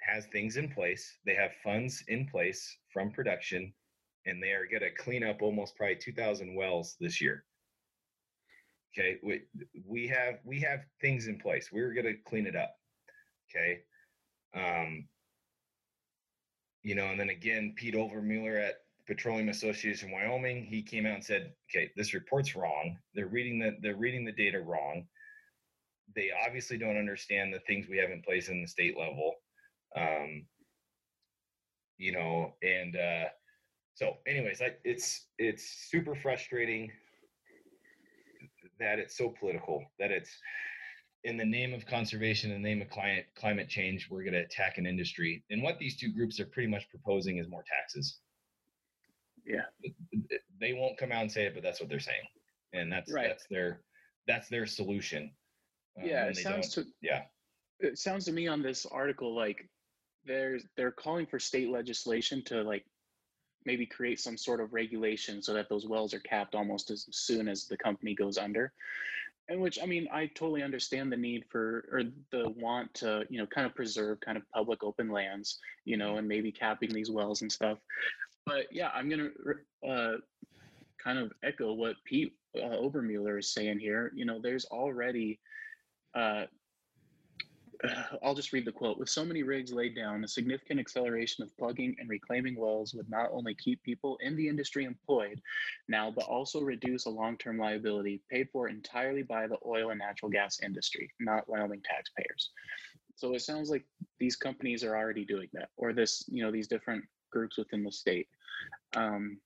has 0.00 0.26
things 0.26 0.56
in 0.56 0.68
place 0.68 1.18
they 1.26 1.34
have 1.34 1.50
funds 1.62 2.02
in 2.08 2.26
place 2.26 2.76
from 2.92 3.10
production 3.10 3.72
and 4.26 4.42
they 4.42 4.52
are 4.52 4.66
going 4.70 4.82
to 4.82 5.02
clean 5.02 5.24
up 5.24 5.42
almost 5.42 5.76
probably 5.76 5.96
2000 5.96 6.54
wells 6.54 6.96
this 7.00 7.20
year 7.20 7.44
Okay, 8.92 9.16
we, 9.22 9.42
we 9.86 10.06
have 10.08 10.38
we 10.44 10.60
have 10.60 10.80
things 11.00 11.26
in 11.26 11.38
place. 11.38 11.70
We're 11.72 11.94
going 11.94 12.06
to 12.06 12.16
clean 12.28 12.46
it 12.46 12.56
up. 12.56 12.74
Okay, 13.50 13.80
um, 14.54 15.08
you 16.82 16.94
know, 16.94 17.06
and 17.06 17.18
then 17.18 17.30
again, 17.30 17.74
Pete 17.76 17.94
Obermueller 17.94 18.60
at 18.60 18.74
Petroleum 19.06 19.48
Association 19.48 20.10
Wyoming, 20.10 20.64
he 20.64 20.82
came 20.82 21.06
out 21.06 21.14
and 21.14 21.24
said, 21.24 21.52
"Okay, 21.70 21.90
this 21.96 22.14
report's 22.14 22.54
wrong. 22.54 22.98
They're 23.14 23.26
reading 23.26 23.58
the 23.58 23.76
they're 23.80 23.96
reading 23.96 24.24
the 24.24 24.32
data 24.32 24.60
wrong. 24.60 25.06
They 26.14 26.30
obviously 26.46 26.78
don't 26.78 26.96
understand 26.96 27.52
the 27.52 27.60
things 27.60 27.88
we 27.88 27.98
have 27.98 28.10
in 28.10 28.22
place 28.22 28.48
in 28.48 28.60
the 28.60 28.68
state 28.68 28.96
level." 28.96 29.34
Um, 29.96 30.46
you 31.98 32.12
know, 32.12 32.54
and 32.62 32.96
uh, 32.96 33.28
so, 33.94 34.16
anyways, 34.26 34.62
I, 34.62 34.74
it's 34.84 35.26
it's 35.38 35.88
super 35.90 36.14
frustrating 36.14 36.90
that 38.78 38.98
it's 38.98 39.16
so 39.16 39.28
political 39.38 39.84
that 39.98 40.10
it's 40.10 40.30
in 41.24 41.36
the 41.36 41.44
name 41.44 41.72
of 41.72 41.86
conservation, 41.86 42.50
in 42.50 42.62
the 42.62 42.68
name 42.68 42.82
of 42.82 42.90
climate 42.90 43.26
climate 43.36 43.68
change, 43.68 44.08
we're 44.10 44.22
going 44.22 44.32
to 44.32 44.40
attack 44.40 44.78
an 44.78 44.86
industry. 44.86 45.44
And 45.50 45.62
what 45.62 45.78
these 45.78 45.96
two 45.96 46.12
groups 46.12 46.40
are 46.40 46.46
pretty 46.46 46.68
much 46.68 46.88
proposing 46.90 47.38
is 47.38 47.48
more 47.48 47.64
taxes. 47.68 48.18
Yeah, 49.44 49.62
they 50.60 50.72
won't 50.72 50.98
come 50.98 51.12
out 51.12 51.22
and 51.22 51.32
say 51.32 51.44
it, 51.44 51.54
but 51.54 51.62
that's 51.62 51.80
what 51.80 51.88
they're 51.88 52.00
saying, 52.00 52.22
and 52.72 52.92
that's 52.92 53.12
right. 53.12 53.28
that's 53.28 53.46
their 53.50 53.80
that's 54.26 54.48
their 54.48 54.66
solution. 54.66 55.30
Um, 55.98 56.06
yeah, 56.06 56.26
it 56.26 56.36
sounds 56.36 56.68
to 56.74 56.84
yeah. 57.00 57.22
It 57.80 57.98
sounds 57.98 58.24
to 58.26 58.32
me 58.32 58.46
on 58.46 58.62
this 58.62 58.86
article 58.86 59.34
like 59.34 59.68
there's 60.24 60.64
they're 60.76 60.92
calling 60.92 61.26
for 61.26 61.38
state 61.38 61.68
legislation 61.68 62.42
to 62.44 62.62
like 62.62 62.84
maybe 63.64 63.86
create 63.86 64.20
some 64.20 64.36
sort 64.36 64.60
of 64.60 64.72
regulation 64.72 65.42
so 65.42 65.52
that 65.54 65.68
those 65.68 65.86
wells 65.86 66.14
are 66.14 66.20
capped 66.20 66.54
almost 66.54 66.90
as 66.90 67.06
soon 67.10 67.48
as 67.48 67.66
the 67.66 67.76
company 67.76 68.14
goes 68.14 68.38
under 68.38 68.72
and 69.48 69.60
which 69.60 69.78
i 69.82 69.86
mean 69.86 70.08
i 70.12 70.26
totally 70.26 70.62
understand 70.62 71.10
the 71.10 71.16
need 71.16 71.44
for 71.48 71.84
or 71.90 72.02
the 72.30 72.48
want 72.50 72.92
to 72.94 73.24
you 73.28 73.38
know 73.38 73.46
kind 73.46 73.66
of 73.66 73.74
preserve 73.74 74.20
kind 74.20 74.36
of 74.36 74.44
public 74.54 74.82
open 74.82 75.10
lands 75.10 75.58
you 75.84 75.96
know 75.96 76.16
and 76.16 76.26
maybe 76.26 76.52
capping 76.52 76.92
these 76.92 77.10
wells 77.10 77.42
and 77.42 77.50
stuff 77.50 77.78
but 78.46 78.66
yeah 78.70 78.90
i'm 78.94 79.08
gonna 79.08 79.28
uh, 79.88 80.16
kind 81.02 81.18
of 81.18 81.32
echo 81.42 81.72
what 81.72 81.96
pete 82.04 82.34
uh, 82.56 82.76
Obermueller 82.76 83.38
is 83.38 83.52
saying 83.52 83.78
here 83.78 84.12
you 84.14 84.24
know 84.24 84.40
there's 84.40 84.64
already 84.66 85.40
uh, 86.14 86.44
I'll 88.22 88.34
just 88.34 88.52
read 88.52 88.64
the 88.64 88.72
quote. 88.72 88.98
With 88.98 89.08
so 89.08 89.24
many 89.24 89.42
rigs 89.42 89.72
laid 89.72 89.94
down, 89.94 90.24
a 90.24 90.28
significant 90.28 90.80
acceleration 90.80 91.42
of 91.42 91.56
plugging 91.56 91.96
and 91.98 92.08
reclaiming 92.08 92.56
wells 92.56 92.94
would 92.94 93.10
not 93.10 93.30
only 93.32 93.54
keep 93.54 93.82
people 93.82 94.18
in 94.20 94.36
the 94.36 94.48
industry 94.48 94.84
employed 94.84 95.40
now, 95.88 96.10
but 96.10 96.24
also 96.24 96.60
reduce 96.60 97.06
a 97.06 97.10
long 97.10 97.36
term 97.36 97.58
liability 97.58 98.22
paid 98.30 98.48
for 98.52 98.68
entirely 98.68 99.22
by 99.22 99.46
the 99.46 99.58
oil 99.66 99.90
and 99.90 99.98
natural 99.98 100.30
gas 100.30 100.60
industry, 100.62 101.10
not 101.20 101.48
Wyoming 101.48 101.82
taxpayers. 101.84 102.50
So 103.16 103.34
it 103.34 103.42
sounds 103.42 103.70
like 103.70 103.84
these 104.18 104.36
companies 104.36 104.82
are 104.82 104.96
already 104.96 105.24
doing 105.24 105.48
that, 105.52 105.68
or 105.76 105.92
this, 105.92 106.24
you 106.28 106.42
know, 106.42 106.50
these 106.50 106.68
different 106.68 107.04
groups 107.32 107.58
within 107.58 107.82
the 107.82 107.92
state. 107.92 108.28
Um, 108.96 109.38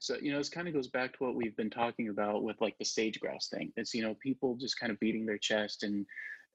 so 0.00 0.16
you 0.20 0.30
know 0.30 0.38
this 0.38 0.48
kind 0.48 0.68
of 0.68 0.74
goes 0.74 0.88
back 0.88 1.12
to 1.14 1.24
what 1.24 1.34
we've 1.34 1.56
been 1.56 1.70
talking 1.70 2.08
about 2.08 2.42
with 2.42 2.60
like 2.60 2.78
the 2.78 2.84
sage 2.84 3.18
grouse 3.18 3.48
thing. 3.48 3.72
It's 3.76 3.94
you 3.94 4.02
know 4.02 4.14
people 4.14 4.56
just 4.56 4.78
kind 4.78 4.92
of 4.92 5.00
beating 5.00 5.26
their 5.26 5.38
chest 5.38 5.82
and 5.82 6.06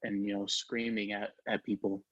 and 0.02 0.24
you 0.24 0.32
know 0.32 0.46
screaming 0.46 1.12
at 1.12 1.32
at 1.48 1.64
people 1.64 2.02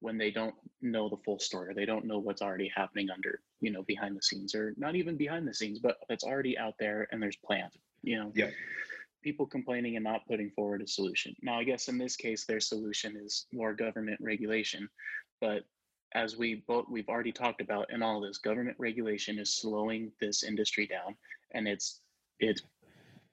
when 0.00 0.16
they 0.16 0.30
don't 0.30 0.54
know 0.80 1.08
the 1.10 1.16
full 1.18 1.38
story 1.38 1.68
or 1.68 1.74
they 1.74 1.84
don't 1.84 2.06
know 2.06 2.18
what's 2.18 2.40
already 2.40 2.72
happening 2.74 3.08
under 3.10 3.40
you 3.60 3.70
know 3.70 3.82
behind 3.82 4.16
the 4.16 4.22
scenes 4.22 4.54
or 4.54 4.72
not 4.78 4.96
even 4.96 5.16
behind 5.16 5.46
the 5.46 5.54
scenes 5.54 5.78
but 5.78 5.98
that's 6.08 6.24
already 6.24 6.56
out 6.56 6.74
there 6.78 7.06
and 7.12 7.22
there's 7.22 7.36
plans 7.36 7.74
you 8.02 8.18
know? 8.18 8.32
Yeah. 8.34 8.50
People 9.22 9.46
complaining 9.46 9.96
and 9.96 10.04
not 10.04 10.26
putting 10.26 10.50
forward 10.50 10.80
a 10.80 10.86
solution. 10.86 11.36
Now 11.42 11.58
i 11.58 11.64
guess 11.64 11.88
in 11.88 11.98
this 11.98 12.16
case 12.16 12.46
their 12.46 12.60
solution 12.60 13.16
is 13.22 13.46
more 13.52 13.74
government 13.74 14.18
regulation 14.20 14.88
but 15.40 15.64
as 16.14 16.36
we 16.36 16.62
both 16.66 16.86
we've 16.90 17.08
already 17.08 17.32
talked 17.32 17.60
about 17.60 17.90
in 17.92 18.02
all 18.02 18.20
this 18.20 18.38
government 18.38 18.76
regulation 18.78 19.38
is 19.38 19.54
slowing 19.54 20.10
this 20.20 20.42
industry 20.42 20.86
down 20.86 21.14
and 21.52 21.68
it's 21.68 22.00
it's 22.40 22.62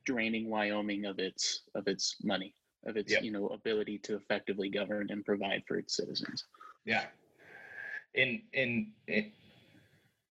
draining 0.06 0.50
wyoming 0.50 1.06
of 1.06 1.20
its 1.20 1.62
of 1.76 1.88
its 1.88 2.16
money 2.24 2.54
of 2.88 2.98
its 2.98 3.12
yep. 3.12 3.24
you 3.24 3.32
know 3.32 3.48
ability 3.48 4.00
to 4.00 4.16
effectively 4.16 4.70
govern 4.70 5.08
and 5.10 5.26
provide 5.26 5.64
for 5.68 5.78
its 5.78 5.96
citizens. 5.96 6.46
Yeah. 6.86 7.06
In 8.16 8.42
in 8.54 8.92
in, 9.08 9.32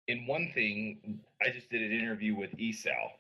in 0.08 0.28
one 0.28 0.52
thing, 0.54 1.20
I 1.46 1.50
just 1.50 1.70
did 1.70 1.82
an 1.82 1.92
interview 1.92 2.36
with 2.36 2.52
ESAL. 2.58 3.12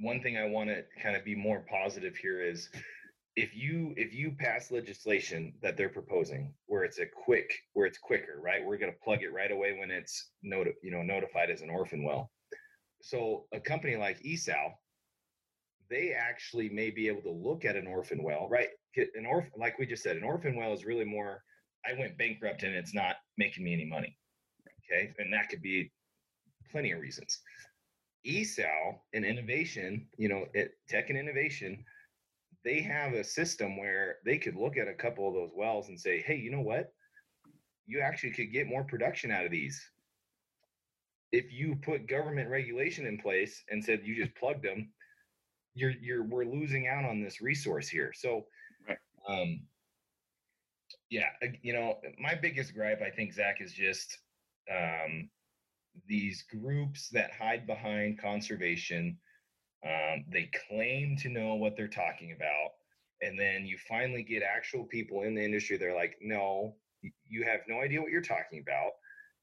One 0.00 0.20
thing 0.20 0.36
I 0.36 0.46
want 0.46 0.70
to 0.70 0.82
kind 1.00 1.14
of 1.14 1.24
be 1.24 1.34
more 1.34 1.64
positive 1.70 2.16
here 2.16 2.42
is 2.42 2.70
if 3.34 3.56
you 3.56 3.94
if 3.96 4.12
you 4.12 4.30
pass 4.38 4.70
legislation 4.70 5.54
that 5.62 5.76
they're 5.76 5.88
proposing 5.88 6.52
where 6.66 6.84
it's 6.84 6.98
a 6.98 7.06
quick 7.24 7.50
where 7.72 7.86
it's 7.86 7.98
quicker 7.98 8.40
right 8.42 8.64
we're 8.64 8.76
going 8.76 8.92
to 8.92 8.98
plug 9.02 9.22
it 9.22 9.32
right 9.32 9.50
away 9.50 9.76
when 9.78 9.90
it's 9.90 10.32
noti- 10.42 10.74
you 10.82 10.90
know 10.90 11.02
notified 11.02 11.48
as 11.50 11.62
an 11.62 11.70
orphan 11.70 12.04
well 12.04 12.30
so 13.00 13.46
a 13.54 13.60
company 13.60 13.96
like 13.96 14.22
esal 14.22 14.72
they 15.92 16.12
actually 16.12 16.70
may 16.70 16.90
be 16.90 17.06
able 17.06 17.20
to 17.20 17.30
look 17.30 17.66
at 17.66 17.76
an 17.76 17.86
orphan 17.86 18.22
well, 18.22 18.48
right? 18.50 18.68
An 18.96 19.26
orphan, 19.26 19.52
like 19.58 19.78
we 19.78 19.86
just 19.86 20.02
said, 20.02 20.16
an 20.16 20.24
orphan 20.24 20.56
well 20.56 20.72
is 20.72 20.86
really 20.86 21.04
more. 21.04 21.42
I 21.86 21.92
went 21.98 22.16
bankrupt 22.16 22.62
and 22.62 22.74
it's 22.74 22.94
not 22.94 23.16
making 23.36 23.62
me 23.62 23.74
any 23.74 23.84
money. 23.84 24.16
Okay, 24.90 25.12
and 25.18 25.30
that 25.32 25.50
could 25.50 25.60
be 25.60 25.92
plenty 26.70 26.92
of 26.92 27.00
reasons. 27.00 27.38
ESAL 28.26 29.00
and 29.12 29.24
innovation, 29.24 30.06
you 30.16 30.28
know, 30.28 30.46
it, 30.54 30.72
tech 30.88 31.10
and 31.10 31.18
innovation, 31.18 31.84
they 32.64 32.80
have 32.80 33.12
a 33.12 33.24
system 33.24 33.76
where 33.76 34.16
they 34.24 34.38
could 34.38 34.56
look 34.56 34.76
at 34.76 34.88
a 34.88 34.94
couple 34.94 35.26
of 35.26 35.34
those 35.34 35.50
wells 35.54 35.88
and 35.88 35.98
say, 35.98 36.22
hey, 36.22 36.36
you 36.36 36.50
know 36.50 36.60
what? 36.60 36.92
You 37.86 38.00
actually 38.00 38.30
could 38.30 38.52
get 38.52 38.68
more 38.68 38.84
production 38.84 39.30
out 39.30 39.44
of 39.44 39.50
these 39.50 39.80
if 41.32 41.50
you 41.50 41.74
put 41.76 42.06
government 42.06 42.50
regulation 42.50 43.06
in 43.06 43.18
place 43.18 43.64
and 43.70 43.82
said 43.82 44.02
you 44.04 44.14
just 44.14 44.36
plugged 44.36 44.62
them, 44.62 44.90
you're 45.74 45.94
you're 46.00 46.24
we're 46.24 46.44
losing 46.44 46.86
out 46.86 47.04
on 47.04 47.22
this 47.22 47.40
resource 47.40 47.88
here. 47.88 48.12
So, 48.14 48.44
right. 48.86 48.98
um, 49.26 49.62
yeah, 51.10 51.28
you 51.62 51.72
know, 51.72 51.96
my 52.20 52.34
biggest 52.34 52.74
gripe, 52.74 53.00
I 53.02 53.10
think, 53.10 53.32
Zach, 53.32 53.60
is 53.60 53.72
just 53.72 54.18
um, 54.70 55.30
these 56.06 56.44
groups 56.50 57.08
that 57.10 57.32
hide 57.32 57.66
behind 57.66 58.20
conservation. 58.20 59.18
Um, 59.84 60.24
they 60.30 60.50
claim 60.68 61.16
to 61.18 61.28
know 61.28 61.54
what 61.54 61.76
they're 61.76 61.88
talking 61.88 62.32
about, 62.32 62.70
and 63.20 63.38
then 63.38 63.66
you 63.66 63.76
finally 63.88 64.22
get 64.22 64.42
actual 64.42 64.84
people 64.84 65.22
in 65.22 65.34
the 65.34 65.44
industry. 65.44 65.76
They're 65.76 65.94
like, 65.94 66.16
"No, 66.20 66.76
you 67.28 67.44
have 67.44 67.60
no 67.68 67.80
idea 67.80 68.00
what 68.00 68.10
you're 68.10 68.20
talking 68.20 68.60
about. 68.60 68.92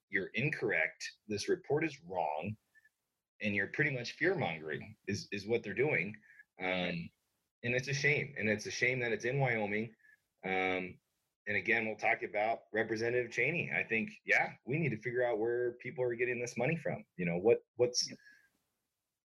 You're 0.10 0.30
incorrect. 0.34 1.04
This 1.28 1.50
report 1.50 1.84
is 1.84 1.98
wrong." 2.08 2.56
and 3.42 3.56
you're 3.56 3.68
pretty 3.68 3.92
much 3.92 4.14
fear 4.14 4.36
mongering 4.36 4.96
is 5.08 5.28
is 5.32 5.48
what 5.48 5.64
they're 5.64 5.74
doing 5.74 6.16
um, 6.62 7.10
and 7.64 7.76
it's 7.76 7.88
a 7.88 7.94
shame 7.94 8.34
and 8.38 8.50
it's 8.50 8.66
a 8.66 8.72
shame 8.72 9.00
that 9.00 9.12
it's 9.12 9.26
in 9.26 9.40
wyoming 9.40 9.90
um, 10.46 10.96
and 11.48 11.58
again 11.58 11.86
we'll 11.86 11.96
talk 11.96 12.24
about 12.24 12.60
representative 12.74 13.32
cheney 13.32 13.72
i 13.78 13.84
think 13.84 14.10
yeah 14.26 14.50
we 14.66 14.78
need 14.78 14.90
to 14.90 15.02
figure 15.02 15.26
out 15.26 15.40
where 15.40 15.74
people 15.82 16.04
are 16.04 16.16
getting 16.16 16.40
this 16.40 16.58
money 16.58 16.76
from 16.76 17.04
you 17.18 17.26
know 17.26 17.38
what 17.38 17.60
what's 17.78 18.10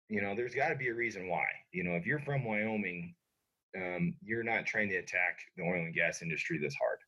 you 0.08 0.20
know 0.20 0.34
there's 0.34 0.54
got 0.54 0.68
to 0.68 0.76
be 0.76 0.88
a 0.88 0.94
reason 0.94 1.28
why 1.28 1.46
you 1.72 1.84
know 1.84 1.92
if 1.92 2.06
you're 2.06 2.20
from 2.20 2.44
wyoming 2.44 3.14
um, 3.76 4.14
you're 4.22 4.44
not 4.44 4.66
trying 4.66 4.88
to 4.88 4.96
attack 4.96 5.38
the 5.56 5.62
oil 5.62 5.74
and 5.74 5.94
gas 5.94 6.22
industry 6.22 6.58
this 6.58 6.74
hard 6.74 6.98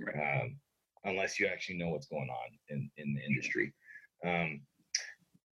right. 0.00 0.42
um, 0.42 0.56
unless 1.04 1.38
you 1.38 1.46
actually 1.46 1.76
know 1.76 1.90
what's 1.90 2.06
going 2.06 2.28
on 2.28 2.58
in, 2.68 2.90
in 2.96 3.14
the 3.14 3.24
industry 3.24 3.72
um, 4.24 4.60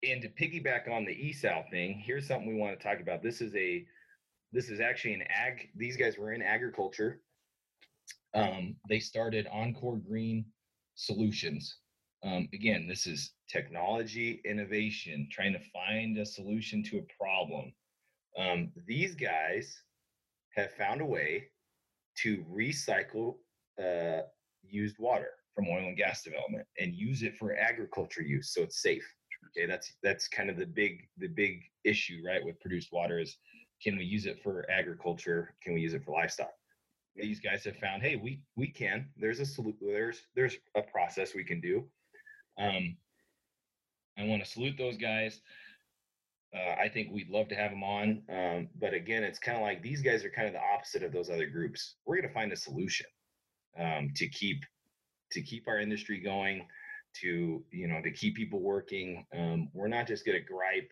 and 0.04 0.22
to 0.22 0.30
piggyback 0.30 0.90
on 0.90 1.06
the 1.06 1.14
ESAL 1.14 1.70
thing, 1.70 2.02
here's 2.06 2.28
something 2.28 2.48
we 2.48 2.60
want 2.60 2.80
to 2.80 2.84
talk 2.84 3.02
about. 3.02 3.22
This 3.22 3.42
is 3.42 3.54
a 3.56 3.86
this 4.52 4.70
is 4.70 4.80
actually 4.80 5.14
an 5.14 5.24
ag. 5.30 5.70
These 5.76 5.98
guys 5.98 6.18
were 6.18 6.34
in 6.34 6.42
agriculture. 6.42 7.22
Um, 8.34 8.76
they 8.88 9.00
started 9.00 9.48
Encore 9.52 9.98
Green 9.98 10.46
Solutions. 10.96 11.78
Um, 12.24 12.50
again, 12.54 12.88
this 12.88 13.08
is 13.08 13.32
technology 13.50 14.42
innovation, 14.46 15.28
trying 15.32 15.54
to 15.54 15.60
find 15.72 16.18
a 16.18 16.26
solution 16.26 16.84
to 16.84 16.98
a 17.00 17.24
problem. 17.24 17.74
Um, 18.38 18.72
these 18.86 19.16
guys 19.16 19.84
have 20.56 20.72
found 20.74 21.02
a 21.02 21.06
way 21.06 21.46
to 22.18 22.44
recycle 22.52 23.36
uh, 23.82 24.24
used 24.64 24.98
water 25.00 25.30
from 25.56 25.68
oil 25.68 25.88
and 25.88 25.98
gas 25.98 26.22
development 26.24 26.66
and 26.78 26.94
use 26.94 27.24
it 27.24 27.38
for 27.38 27.56
agriculture 27.56 28.22
use, 28.22 28.54
so 28.54 28.62
it's 28.62 28.82
safe. 28.82 29.06
Okay, 29.48 29.66
that's 29.66 29.94
that's 30.04 30.28
kind 30.28 30.50
of 30.50 30.58
the 30.58 30.66
big 30.66 31.08
the 31.18 31.28
big 31.28 31.62
issue, 31.86 32.22
right? 32.26 32.44
With 32.44 32.60
produced 32.60 32.92
water 32.92 33.20
is 33.20 33.38
can 33.82 33.98
we 33.98 34.04
use 34.04 34.26
it 34.26 34.44
for 34.44 34.70
agriculture? 34.70 35.56
Can 35.64 35.74
we 35.74 35.82
use 35.82 35.94
it 35.94 36.04
for 36.04 36.12
livestock? 36.12 36.52
These 37.16 37.40
guys 37.40 37.64
have 37.64 37.78
found, 37.78 38.02
hey, 38.02 38.18
we 38.18 38.42
we 38.56 38.68
can. 38.68 39.08
There's 39.18 39.40
a 39.40 39.46
salute. 39.46 39.78
There's 39.82 40.22
there's 40.36 40.58
a 40.76 40.82
process 40.82 41.34
we 41.34 41.44
can 41.44 41.62
do. 41.62 41.86
Um, 42.60 42.98
I 44.18 44.26
want 44.26 44.44
to 44.44 44.50
salute 44.50 44.76
those 44.78 44.98
guys. 44.98 45.42
Uh, 46.54 46.82
I 46.82 46.90
think 46.90 47.12
we'd 47.12 47.30
love 47.30 47.48
to 47.50 47.56
have 47.56 47.72
them 47.72 47.84
on, 47.84 48.24
um, 48.28 48.70
but 48.80 48.94
again, 48.94 49.24
it's 49.24 49.38
kind 49.38 49.56
of 49.56 49.62
like 49.62 49.84
these 49.84 50.02
guys 50.02 50.26
are 50.26 50.32
kind 50.32 50.48
of 50.48 50.54
the 50.54 50.62
opposite 50.74 51.04
of 51.04 51.12
those 51.12 51.30
other 51.30 51.46
groups. 51.46 51.96
We're 52.06 52.16
going 52.16 52.28
to 52.28 52.34
find 52.34 52.52
a 52.52 52.56
solution 52.56 53.06
um, 53.80 54.10
to 54.16 54.28
keep 54.28 54.64
to 55.32 55.42
keep 55.42 55.68
our 55.68 55.80
industry 55.80 56.20
going 56.20 56.66
to 57.22 57.64
you 57.72 57.88
know 57.88 58.02
to 58.02 58.12
keep 58.12 58.36
people 58.36 58.62
working 58.62 59.26
um, 59.38 59.70
we're 59.74 59.88
not 59.88 60.08
just 60.08 60.26
going 60.26 60.38
to 60.38 60.44
gripe 60.44 60.90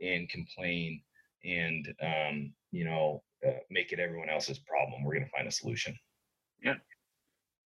and 0.00 0.28
complain 0.28 1.00
and 1.44 1.94
um, 2.02 2.52
you 2.72 2.84
know 2.84 3.22
uh, 3.46 3.52
make 3.70 3.92
it 3.92 3.98
everyone 3.98 4.28
else's 4.28 4.58
problem 4.58 5.02
we're 5.02 5.14
going 5.14 5.24
to 5.24 5.30
find 5.36 5.48
a 5.48 5.52
solution 5.52 5.94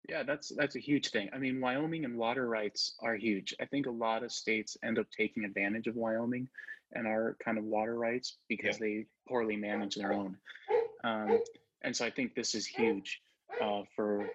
yeah 0.08 0.22
that's 0.22 0.50
that's 0.56 0.76
a 0.76 0.80
huge 0.80 1.10
thing. 1.10 1.28
I 1.32 1.38
mean 1.38 1.60
wyoming 1.60 2.04
and 2.04 2.16
water 2.16 2.46
rights 2.46 2.94
are 3.00 3.14
huge. 3.14 3.54
I 3.60 3.64
think 3.66 3.86
a 3.86 3.90
lot 3.90 4.22
of 4.22 4.32
states 4.32 4.76
end 4.82 4.98
up 4.98 5.06
taking 5.16 5.44
advantage 5.44 5.86
of 5.86 5.96
wyoming 5.96 6.48
and 6.92 7.06
our 7.06 7.36
kind 7.44 7.58
of 7.58 7.64
water 7.64 7.96
rights 7.96 8.38
because 8.48 8.80
yeah. 8.80 8.86
they 8.86 9.06
poorly 9.28 9.56
manage 9.56 9.94
their 9.94 10.12
own. 10.12 10.36
Um, 11.04 11.40
and 11.82 11.96
so 11.96 12.04
i 12.04 12.10
think 12.10 12.34
this 12.34 12.54
is 12.54 12.66
huge 12.66 13.22
uh, 13.62 13.82
for 13.96 14.28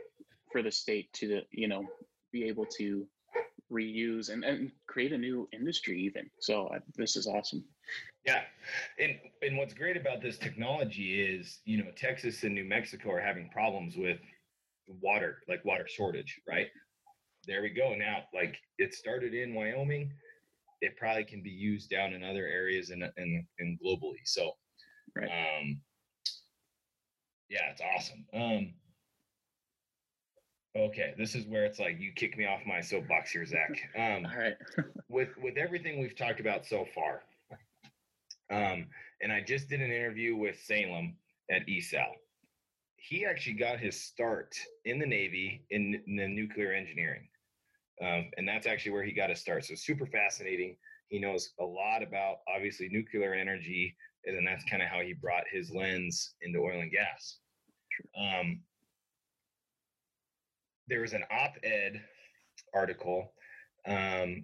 for 0.51 0.63
the 0.63 0.71
state 0.71 1.11
to 1.13 1.41
you 1.51 1.67
know 1.67 1.85
be 2.31 2.45
able 2.45 2.65
to 2.65 3.07
reuse 3.71 4.29
and, 4.29 4.43
and 4.43 4.71
create 4.87 5.11
a 5.11 5.17
new 5.17 5.47
industry 5.51 5.99
even. 6.01 6.29
So 6.39 6.67
uh, 6.67 6.79
this 6.95 7.15
is 7.15 7.27
awesome. 7.27 7.63
Yeah. 8.25 8.41
And 8.99 9.17
and 9.41 9.57
what's 9.57 9.73
great 9.73 9.97
about 9.97 10.21
this 10.21 10.37
technology 10.37 11.21
is 11.21 11.59
you 11.65 11.77
know 11.77 11.91
texas 11.95 12.43
and 12.43 12.55
new 12.55 12.65
mexico 12.65 13.11
are 13.11 13.19
having 13.19 13.49
problems 13.49 13.95
with 13.95 14.19
water 14.87 15.39
like 15.47 15.63
water 15.65 15.87
shortage 15.87 16.39
right 16.47 16.67
there 17.47 17.61
we 17.61 17.69
go 17.69 17.93
now 17.95 18.23
like 18.33 18.57
it 18.77 18.93
started 18.93 19.33
in 19.33 19.53
wyoming 19.53 20.11
it 20.81 20.95
probably 20.97 21.23
can 21.23 21.41
be 21.41 21.49
used 21.49 21.89
down 21.89 22.13
in 22.13 22.23
other 22.23 22.45
areas 22.45 22.89
and 22.89 23.03
and, 23.17 23.43
and 23.59 23.79
globally 23.79 24.21
so 24.25 24.51
right. 25.15 25.29
um 25.29 25.79
yeah 27.49 27.71
it's 27.71 27.81
awesome 27.95 28.25
um 28.33 28.73
Okay, 30.77 31.13
this 31.17 31.35
is 31.35 31.45
where 31.47 31.63
it's 31.63 31.79
like 31.79 32.01
you 32.01 32.11
kick 32.13 32.37
me 32.37 32.45
off 32.45 32.59
my 32.65 32.81
soapbox 32.81 33.31
here, 33.31 33.45
Zach. 33.45 33.69
Um, 33.97 34.25
All 34.25 34.37
right. 34.37 34.55
with 35.09 35.29
with 35.41 35.57
everything 35.57 36.01
we've 36.01 36.17
talked 36.17 36.41
about 36.41 36.65
so 36.65 36.85
far, 36.93 37.23
um, 38.51 38.87
and 39.21 39.31
I 39.31 39.39
just 39.39 39.69
did 39.69 39.81
an 39.81 39.89
interview 39.89 40.35
with 40.35 40.59
Salem 40.59 41.15
at 41.49 41.65
ESAL. 41.65 42.11
He 42.97 43.25
actually 43.25 43.53
got 43.53 43.79
his 43.79 43.99
start 43.99 44.55
in 44.85 44.99
the 44.99 45.05
Navy 45.05 45.65
in, 45.69 46.01
in 46.07 46.15
the 46.15 46.27
nuclear 46.27 46.71
engineering, 46.73 47.27
um, 48.01 48.31
and 48.37 48.47
that's 48.47 48.65
actually 48.65 48.93
where 48.93 49.03
he 49.03 49.11
got 49.11 49.29
his 49.29 49.39
start. 49.39 49.65
So 49.65 49.75
super 49.75 50.07
fascinating. 50.07 50.77
He 51.09 51.19
knows 51.19 51.51
a 51.59 51.63
lot 51.63 52.01
about 52.01 52.37
obviously 52.53 52.89
nuclear 52.89 53.33
energy, 53.33 53.95
and 54.25 54.45
that's 54.47 54.63
kind 54.65 54.81
of 54.81 54.89
how 54.89 55.01
he 55.01 55.13
brought 55.13 55.43
his 55.51 55.71
lens 55.71 56.33
into 56.41 56.59
oil 56.59 56.81
and 56.81 56.91
gas. 56.91 57.37
Um, 58.19 58.61
there 60.87 61.01
was 61.01 61.13
an 61.13 61.23
op-ed 61.31 62.01
article 62.73 63.31
um, 63.87 64.43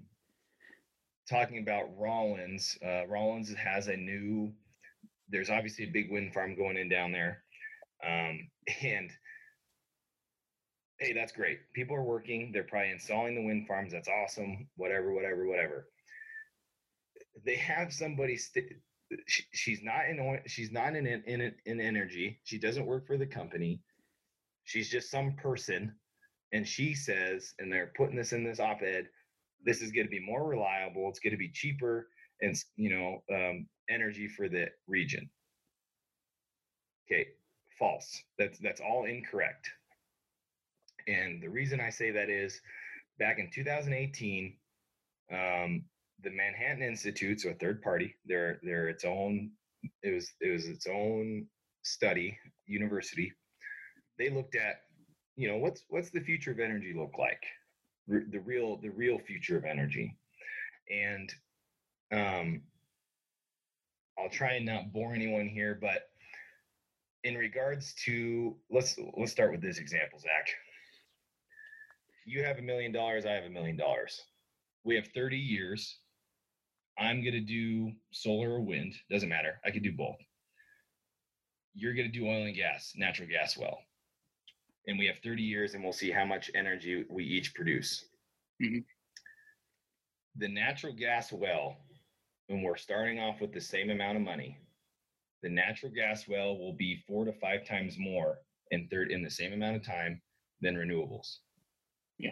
talking 1.30 1.60
about 1.60 1.90
Rawlins. 1.98 2.78
Uh, 2.86 3.08
Rawlins 3.08 3.54
has 3.56 3.88
a 3.88 3.96
new. 3.96 4.52
There's 5.30 5.50
obviously 5.50 5.86
a 5.86 5.92
big 5.92 6.12
wind 6.12 6.34
farm 6.34 6.56
going 6.56 6.78
in 6.78 6.90
down 6.90 7.12
there, 7.12 7.44
um, 8.06 8.50
and 8.84 9.12
hey, 11.00 11.14
that's 11.14 11.32
great. 11.32 11.60
People 11.74 11.96
are 11.96 12.04
working. 12.04 12.52
They're 12.52 12.64
probably 12.64 12.92
installing 12.92 13.36
the 13.36 13.46
wind 13.46 13.68
farms. 13.68 13.92
That's 13.92 14.10
awesome. 14.10 14.68
Whatever, 14.76 15.14
whatever, 15.14 15.48
whatever. 15.48 15.88
They 17.46 17.56
have 17.56 17.94
somebody. 17.94 18.38
St- 18.38 18.74
she, 19.28 19.44
she's 19.54 19.84
not 19.84 20.08
in. 20.10 20.40
She's 20.48 20.72
not 20.72 20.96
in 20.96 21.06
in 21.06 21.54
in 21.66 21.82
energy. 21.82 22.40
She 22.44 22.58
doesn't 22.58 22.86
work 22.86 23.08
for 23.08 23.18
the 23.18 23.26
company. 23.26 23.82
She's 24.64 24.90
just 24.90 25.10
some 25.10 25.34
person 25.34 25.94
and 26.52 26.68
she 26.68 26.94
says, 26.94 27.54
and 27.60 27.72
they're 27.72 27.92
putting 27.96 28.16
this 28.16 28.34
in 28.34 28.44
this 28.44 28.60
op-ed, 28.60 29.08
this 29.64 29.82
is 29.82 29.92
going 29.92 30.06
to 30.06 30.12
be 30.12 30.20
more 30.20 30.48
reliable. 30.48 31.08
It's 31.10 31.20
going 31.20 31.32
to 31.32 31.38
be 31.38 31.50
cheaper, 31.50 32.08
and 32.42 32.56
you 32.76 32.90
know, 32.90 33.24
um, 33.34 33.68
energy 33.90 34.28
for 34.28 34.50
the 34.50 34.68
region. 34.88 35.30
Okay, 37.06 37.28
false. 37.82 38.24
That's 38.38 38.60
that's 38.60 38.80
all 38.80 39.06
incorrect. 39.06 39.70
And 41.08 41.42
the 41.42 41.50
reason 41.50 41.82
I 41.82 41.90
say 41.90 42.12
that 42.12 42.30
is, 42.30 42.62
back 43.18 43.40
in 43.40 43.50
2018, 43.52 44.56
um, 45.34 45.84
the 46.24 46.30
Manhattan 46.30 46.84
Institute, 46.84 47.42
so 47.42 47.50
a 47.50 47.54
third 47.56 47.82
party, 47.82 48.16
they're 48.26 48.60
they're 48.64 48.88
its 48.88 49.04
own. 49.04 49.52
It 50.04 50.14
was 50.14 50.32
it 50.40 50.52
was 50.52 50.68
its 50.68 50.88
own 50.88 51.48
study 51.82 52.38
university. 52.68 53.34
They 54.20 54.30
looked 54.30 54.56
at 54.56 54.82
you 55.36 55.48
know 55.48 55.58
what's 55.58 55.84
what's 55.90 56.12
the 56.12 56.22
future 56.22 56.52
of 56.52 56.60
energy 56.60 56.94
look 56.96 57.18
like 57.18 57.44
the 58.08 58.40
real 58.46 58.78
the 58.78 58.90
real 58.92 59.18
future 59.18 59.58
of 59.58 59.66
energy 59.66 60.16
and 60.92 61.34
um 62.12 62.62
i'll 64.20 64.30
try 64.30 64.54
and 64.54 64.66
not 64.66 64.92
bore 64.92 65.14
anyone 65.14 65.48
here 65.48 65.78
but 65.82 66.11
in 67.24 67.36
regards 67.36 67.94
to 68.06 68.56
let's 68.70 68.98
let's 69.18 69.32
start 69.32 69.52
with 69.52 69.62
this 69.62 69.78
example 69.78 70.20
zach. 70.20 70.50
You 72.26 72.44
have 72.44 72.60
a 72.60 72.62
million 72.62 72.92
dollars 72.92 73.26
i 73.26 73.32
have 73.32 73.46
a 73.46 73.50
million 73.50 73.78
dollars. 73.78 74.22
We 74.84 74.96
have 74.96 75.08
30 75.14 75.38
years. 75.38 75.98
I'm 76.98 77.22
going 77.22 77.34
to 77.34 77.40
do 77.40 77.92
solar 78.12 78.52
or 78.52 78.62
wind 78.62 78.96
doesn't 79.10 79.30
matter. 79.30 79.60
I 79.66 79.72
could 79.72 79.84
do 79.84 79.92
both. 79.92 80.18
You're 81.74 81.94
going 81.94 82.12
to 82.12 82.20
do 82.20 82.28
oil 82.28 82.46
and 82.46 82.56
gas 82.56 82.94
natural 82.96 83.30
gas 83.30 83.58
well. 83.58 83.80
And 84.88 84.98
we 84.98 85.06
have 85.06 85.18
30 85.24 85.42
years 85.44 85.74
and 85.74 85.84
we'll 85.84 85.94
see 85.94 86.12
how 86.12 86.26
much 86.26 86.52
energy 86.56 87.06
we 87.10 87.24
each 87.24 87.54
produce. 87.54 88.06
Mm-hmm. 88.62 88.80
the 90.36 90.48
natural 90.48 90.94
gas 90.94 91.32
well, 91.32 91.78
when 92.48 92.62
we're 92.62 92.78
starting 92.78 93.20
off 93.20 93.42
with 93.42 93.52
the 93.54 93.62
same 93.62 93.90
amount 93.90 94.18
of 94.18 94.24
money, 94.24 94.60
the 95.42 95.50
natural 95.50 95.92
gas 95.92 96.28
well 96.28 96.58
will 96.58 96.74
be 96.74 97.04
four 97.08 97.26
to 97.26 97.34
five 97.34 97.66
times 97.66 97.98
more 97.98 98.38
in 98.72 98.88
third 98.90 99.12
in 99.12 99.24
the 99.24 99.30
same 99.30 99.54
amount 99.54 99.76
of 99.76 99.86
time 99.86 100.22
than 100.62 100.76
renewables. 100.76 101.38
Yeah. 102.18 102.32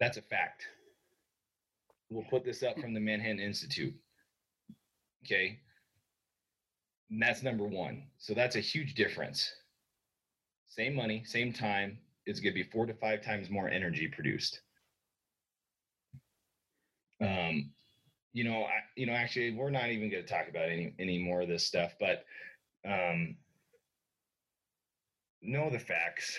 That's 0.00 0.16
a 0.16 0.22
fact. 0.22 0.66
We'll 2.10 2.24
put 2.24 2.44
this 2.44 2.62
up 2.62 2.78
from 2.78 2.92
the 2.92 3.00
Manhattan 3.00 3.38
Institute. 3.38 3.94
Okay. 5.24 5.60
And 7.10 7.22
that's 7.22 7.42
number 7.42 7.64
one. 7.64 8.04
So 8.18 8.34
that's 8.34 8.56
a 8.56 8.60
huge 8.60 8.94
difference. 8.94 9.52
Same 10.68 10.94
money, 10.94 11.22
same 11.24 11.52
time, 11.52 11.98
it's 12.26 12.40
going 12.40 12.52
to 12.52 12.62
be 12.62 12.70
four 12.70 12.86
to 12.86 12.94
five 12.94 13.22
times 13.22 13.50
more 13.50 13.68
energy 13.68 14.06
produced. 14.06 14.60
Um, 17.20 17.72
you 18.32 18.44
know, 18.44 18.62
I, 18.64 18.80
you 18.96 19.06
know, 19.06 19.12
actually, 19.12 19.52
we're 19.52 19.70
not 19.70 19.88
even 19.90 20.10
going 20.10 20.24
to 20.24 20.28
talk 20.28 20.48
about 20.48 20.68
any 20.68 20.94
any 20.98 21.18
more 21.18 21.42
of 21.42 21.48
this 21.48 21.66
stuff, 21.66 21.94
but 21.98 22.24
um, 22.86 23.36
know 25.42 25.70
the 25.70 25.78
facts. 25.78 26.38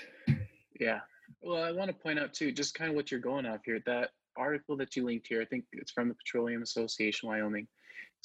Yeah. 0.80 1.00
Well, 1.42 1.64
I 1.64 1.72
want 1.72 1.90
to 1.90 1.94
point 1.94 2.20
out 2.20 2.34
too, 2.34 2.52
just 2.52 2.76
kind 2.76 2.90
of 2.90 2.96
what 2.96 3.12
you're 3.12 3.20
going 3.20 3.46
off 3.46 3.62
here. 3.66 3.82
That 3.86 4.12
article 4.36 4.78
that 4.78 4.96
you 4.96 5.06
linked 5.06 5.28
here, 5.28 5.42
I 5.42 5.46
think 5.46 5.66
it's 5.74 5.92
from 5.92 6.08
the 6.08 6.16
Petroleum 6.16 6.62
Association 6.62 7.30
Wyoming, 7.30 7.68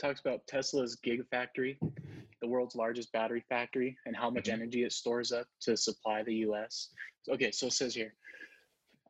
talks 0.01 0.21
about 0.21 0.47
Tesla's 0.47 0.99
Gigafactory, 1.05 1.79
the 2.41 2.49
world's 2.49 2.77
largest 2.77 3.13
battery 3.13 3.45
factory, 3.49 3.97
and 4.07 4.17
how 4.17 4.31
much 4.31 4.45
Mhm. 4.45 4.55
energy 4.55 4.85
it 4.85 4.93
stores 4.93 5.33
up 5.33 5.47
to 5.63 5.77
supply 5.77 6.23
the 6.23 6.35
U.S. 6.37 6.91
Okay, 7.29 7.51
so 7.51 7.67
it 7.67 7.73
says 7.73 7.95
here, 7.95 8.15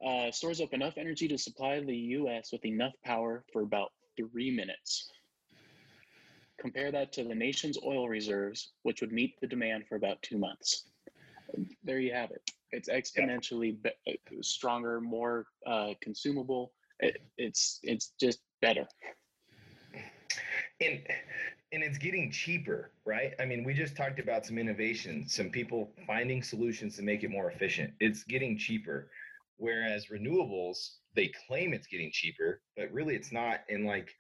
uh, 0.05 0.31
stores 0.31 0.61
up 0.61 0.73
enough 0.73 0.95
energy 0.97 1.29
to 1.29 1.39
supply 1.39 1.81
the 1.81 1.97
U.S. 1.97 2.53
with 2.53 2.65
enough 2.65 2.95
power 3.05 3.45
for 3.53 3.63
about 3.63 3.93
three 4.17 4.51
minutes. 4.51 5.11
Compare 6.59 6.91
that 6.93 7.13
to 7.13 7.25
the 7.25 7.35
nation's 7.35 7.79
oil 7.85 8.09
reserves, 8.09 8.73
which 8.83 9.01
would 9.01 9.13
meet 9.13 9.39
the 9.41 9.47
demand 9.47 9.87
for 9.89 9.97
about 9.97 10.23
two 10.23 10.39
months. 10.39 10.85
There 11.85 11.99
you 11.99 12.13
have 12.13 12.31
it. 12.31 12.43
It's 12.73 12.89
exponentially 12.89 13.77
be- 13.83 14.19
stronger, 14.43 15.01
more 15.01 15.47
uh, 15.67 15.95
consumable. 16.01 16.73
It, 17.01 17.19
it's 17.39 17.79
it's 17.83 18.13
just 18.19 18.41
better. 18.63 18.87
and 20.81 21.01
and 21.73 21.83
it's 21.83 21.99
getting 21.99 22.31
cheaper 22.31 22.91
right 23.05 23.35
i 23.41 23.45
mean 23.45 23.65
we 23.65 23.73
just 23.75 23.97
talked 23.97 24.19
about 24.19 24.45
some 24.47 24.59
innovation 24.59 25.25
some 25.29 25.51
people 25.51 25.91
finding 26.07 26.43
solutions 26.43 26.97
to 26.97 27.03
make 27.03 27.23
it 27.25 27.31
more 27.31 27.51
efficient 27.51 27.93
it's 28.01 28.25
getting 28.25 28.57
cheaper 28.59 29.11
whereas 29.57 30.07
renewables 30.07 30.97
they 31.17 31.33
claim 31.49 31.73
it's 31.73 31.87
getting 31.87 32.11
cheaper 32.13 32.61
but 32.77 32.93
really 32.93 33.17
it's 33.17 33.33
not 33.33 33.61
and 33.69 33.87
like 33.87 34.15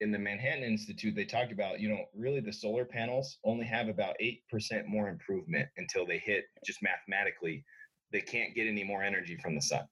in 0.00 0.12
the 0.12 0.18
manhattan 0.18 0.62
institute 0.62 1.14
they 1.14 1.24
talked 1.24 1.52
about 1.52 1.80
you 1.80 1.88
know 1.88 2.04
really 2.14 2.40
the 2.40 2.52
solar 2.52 2.84
panels 2.84 3.38
only 3.44 3.64
have 3.64 3.88
about 3.88 4.14
8% 4.20 4.86
more 4.86 5.08
improvement 5.08 5.68
until 5.78 6.06
they 6.06 6.18
hit 6.18 6.44
just 6.64 6.82
mathematically 6.82 7.64
they 8.12 8.20
can't 8.20 8.54
get 8.54 8.66
any 8.68 8.84
more 8.84 9.02
energy 9.02 9.36
from 9.36 9.54
the 9.54 9.62
sun 9.62 9.86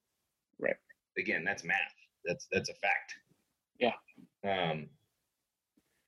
Right. 0.58 0.76
again 1.18 1.44
that's 1.44 1.64
math 1.64 1.76
that's 2.24 2.46
that's 2.52 2.68
a 2.68 2.74
fact 2.74 3.14
Yeah. 3.80 3.94
um 4.44 4.88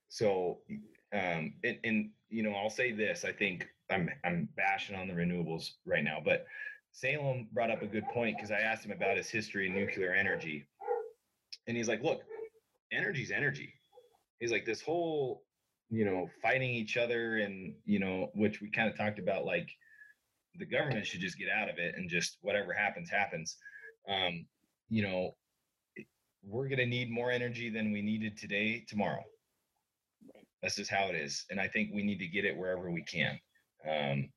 so 0.09 0.59
um 1.13 1.53
and, 1.63 1.79
and 1.83 2.09
you 2.29 2.43
know 2.43 2.53
i'll 2.53 2.69
say 2.69 2.91
this 2.91 3.25
i 3.25 3.31
think 3.31 3.67
i'm 3.89 4.09
i'm 4.23 4.49
bashing 4.55 4.95
on 4.95 5.07
the 5.07 5.13
renewables 5.13 5.71
right 5.85 6.03
now 6.03 6.19
but 6.23 6.45
salem 6.95 7.49
brought 7.51 7.69
up 7.69 7.81
a 7.81 7.87
good 7.87 8.07
point 8.13 8.37
because 8.37 8.51
i 8.51 8.59
asked 8.59 8.85
him 8.85 8.91
about 8.93 9.17
his 9.17 9.29
history 9.29 9.67
in 9.67 9.75
nuclear 9.75 10.13
energy. 10.13 10.65
And 11.67 11.75
he's 11.75 11.89
like 11.89 12.01
look 12.01 12.21
energy's 12.91 13.31
energy. 13.31 13.73
He's 14.39 14.51
like 14.51 14.65
this 14.65 14.81
whole 14.81 15.43
you 15.89 16.05
know 16.05 16.29
fighting 16.41 16.69
each 16.69 16.97
other 16.97 17.37
and 17.37 17.75
you 17.85 17.99
know 17.99 18.31
which 18.33 18.61
we 18.61 18.71
kind 18.71 18.89
of 18.89 18.97
talked 18.97 19.19
about 19.19 19.45
like 19.45 19.69
the 20.57 20.65
government 20.65 21.05
should 21.05 21.19
just 21.19 21.37
get 21.37 21.49
out 21.49 21.69
of 21.69 21.77
it 21.77 21.95
and 21.97 22.09
just 22.09 22.37
whatever 22.41 22.71
happens 22.71 23.09
happens. 23.09 23.57
Um 24.07 24.45
you 24.89 25.03
know 25.03 25.35
we're 26.47 26.67
going 26.67 26.77
to 26.77 26.85
need 26.85 27.09
more 27.09 27.31
energy 27.31 27.71
than 27.71 27.91
we 27.91 28.03
needed 28.03 28.37
today 28.37 28.85
tomorrow. 28.87 29.23
That's 30.61 30.75
just 30.75 30.91
how 30.91 31.07
it 31.07 31.15
is. 31.15 31.43
And 31.49 31.59
i 31.59 31.67
think 31.67 31.89
we 31.93 32.03
need 32.03 32.19
to 32.19 32.27
get 32.27 32.45
it 32.45 32.55
wherever 32.55 32.89
we 32.89 33.03
can. 33.03 33.37
Um 33.89 34.29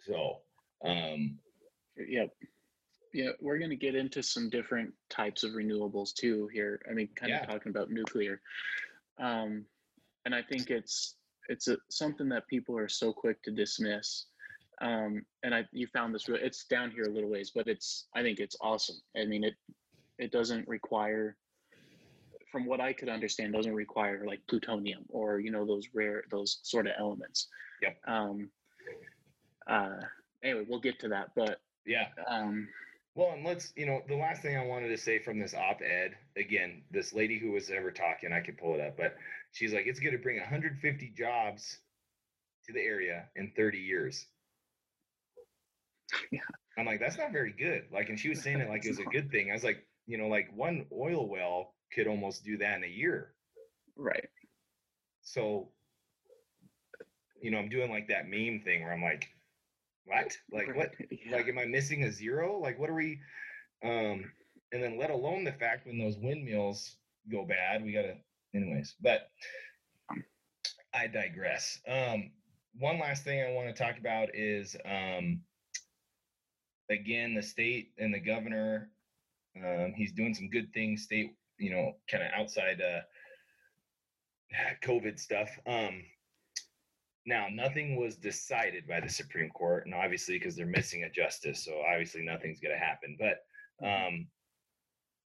so 0.00 0.38
um 0.84 1.38
Yep. 1.96 2.30
Yeah, 3.12 3.30
we're 3.40 3.58
going 3.58 3.70
to 3.70 3.76
get 3.76 3.94
into 3.94 4.22
some 4.22 4.50
different 4.50 4.92
types 5.08 5.42
of 5.42 5.52
renewables 5.52 6.14
too 6.14 6.48
here. 6.52 6.80
I 6.88 6.92
mean, 6.92 7.08
kind 7.16 7.30
Yeah. 7.30 7.40
of 7.40 7.48
talking 7.48 7.70
about 7.70 7.90
nuclear. 7.90 8.40
Um, 9.18 9.64
and 10.24 10.34
I 10.34 10.42
think 10.42 10.70
it's 10.70 11.16
it's 11.48 11.68
a, 11.68 11.78
something 11.90 12.28
that 12.28 12.46
people 12.48 12.76
are 12.76 12.88
so 12.88 13.12
quick 13.12 13.42
to 13.42 13.50
dismiss. 13.50 14.26
Um, 14.82 15.24
and 15.42 15.54
I 15.54 15.64
you 15.72 15.86
found 15.88 16.14
this 16.14 16.28
real 16.28 16.38
it's 16.40 16.64
down 16.66 16.90
here 16.90 17.04
a 17.04 17.10
little 17.10 17.30
ways, 17.30 17.50
but 17.54 17.66
it's 17.66 18.08
I 18.14 18.22
think 18.22 18.38
it's 18.38 18.56
awesome. 18.60 18.96
I 19.16 19.24
mean, 19.24 19.42
it 19.42 19.54
it 20.18 20.30
doesn't 20.30 20.68
require 20.68 21.36
from 22.52 22.66
what 22.66 22.80
I 22.80 22.92
could 22.92 23.08
understand 23.08 23.54
doesn't 23.54 23.74
require 23.74 24.24
like 24.26 24.40
plutonium 24.48 25.04
or 25.08 25.40
you 25.40 25.50
know 25.50 25.66
those 25.66 25.88
rare 25.94 26.22
those 26.30 26.60
sort 26.62 26.86
of 26.86 26.92
elements. 26.98 27.48
Yep. 27.82 27.96
Um 28.06 28.50
uh 29.68 29.96
anyway, 30.42 30.64
we'll 30.68 30.80
get 30.80 30.98
to 31.00 31.08
that, 31.08 31.30
but 31.34 31.60
yeah. 31.86 32.08
um 32.28 32.68
well 33.14 33.32
and 33.32 33.44
let's 33.44 33.72
you 33.76 33.86
know 33.86 34.02
the 34.08 34.14
last 34.14 34.42
thing 34.42 34.56
i 34.56 34.64
wanted 34.64 34.88
to 34.88 34.96
say 34.98 35.18
from 35.18 35.38
this 35.38 35.54
op-ed 35.54 36.14
again 36.36 36.82
this 36.90 37.14
lady 37.14 37.38
who 37.38 37.50
was 37.52 37.70
ever 37.70 37.90
talking 37.90 38.30
i 38.32 38.40
could 38.40 38.58
pull 38.58 38.74
it 38.74 38.80
up 38.80 38.96
but 38.96 39.16
she's 39.52 39.72
like 39.72 39.86
it's 39.86 39.98
going 39.98 40.12
to 40.12 40.22
bring 40.22 40.36
150 40.36 41.14
jobs 41.16 41.78
to 42.66 42.72
the 42.74 42.80
area 42.80 43.24
in 43.36 43.50
30 43.56 43.78
years. 43.78 44.26
Yeah. 46.30 46.40
i'm 46.78 46.86
like 46.86 47.00
that's 47.00 47.18
not 47.18 47.32
very 47.32 47.52
good. 47.52 47.84
Like 47.92 48.08
and 48.10 48.18
she 48.20 48.28
was 48.28 48.42
saying 48.42 48.60
it 48.60 48.68
like 48.68 48.84
it 48.84 48.90
was 48.90 48.98
a 48.98 49.04
good 49.04 49.30
thing. 49.30 49.50
I 49.50 49.54
was 49.54 49.64
like 49.64 49.86
you 50.06 50.18
know 50.18 50.28
like 50.28 50.48
one 50.54 50.86
oil 50.92 51.28
well 51.28 51.74
could 51.94 52.06
almost 52.06 52.44
do 52.44 52.58
that 52.58 52.76
in 52.76 52.84
a 52.84 52.88
year. 52.88 53.32
Right. 53.96 54.28
so 55.22 55.68
you 57.42 57.50
know 57.50 57.58
i'm 57.58 57.68
doing 57.68 57.90
like 57.90 58.08
that 58.08 58.28
meme 58.28 58.60
thing 58.64 58.82
where 58.82 58.92
i'm 58.92 59.02
like 59.02 59.28
what? 60.08 60.36
Like 60.50 60.74
what? 60.76 60.92
Yeah. 61.10 61.36
like 61.36 61.48
am 61.48 61.58
i 61.58 61.64
missing 61.66 62.04
a 62.04 62.10
zero? 62.12 62.58
Like 62.58 62.78
what 62.78 62.90
are 62.90 62.94
we 62.94 63.20
um 63.84 64.24
and 64.72 64.82
then 64.82 64.98
let 64.98 65.10
alone 65.10 65.44
the 65.44 65.52
fact 65.52 65.86
when 65.86 65.98
those 65.98 66.18
windmills 66.18 66.96
go 67.30 67.44
bad 67.44 67.84
we 67.84 67.92
gotta 67.92 68.16
anyways 68.54 68.94
but 69.00 69.30
i 70.94 71.06
digress. 71.06 71.78
Um 71.86 72.30
one 72.78 72.98
last 72.98 73.24
thing 73.24 73.42
i 73.42 73.52
want 73.52 73.68
to 73.74 73.82
talk 73.82 73.98
about 73.98 74.34
is 74.34 74.76
um 74.84 75.40
again 76.90 77.34
the 77.34 77.42
state 77.42 77.92
and 77.98 78.12
the 78.14 78.20
governor 78.20 78.90
um 79.64 79.92
he's 79.96 80.12
doing 80.12 80.34
some 80.34 80.48
good 80.48 80.72
things 80.72 81.02
state 81.02 81.36
you 81.58 81.70
know 81.70 81.92
kind 82.10 82.22
of 82.24 82.30
outside 82.34 82.80
uh 82.80 83.00
covid 84.84 85.18
stuff. 85.18 85.50
Um 85.66 86.02
now, 87.26 87.46
nothing 87.52 87.96
was 87.96 88.16
decided 88.16 88.86
by 88.88 89.00
the 89.00 89.08
Supreme 89.08 89.50
Court, 89.50 89.84
and 89.84 89.94
obviously, 89.94 90.38
because 90.38 90.56
they're 90.56 90.66
missing 90.66 91.04
a 91.04 91.10
justice, 91.10 91.64
so 91.64 91.82
obviously 91.90 92.22
nothing's 92.22 92.60
going 92.60 92.74
to 92.74 92.84
happen. 92.84 93.16
But 93.18 93.86
um, 93.86 94.26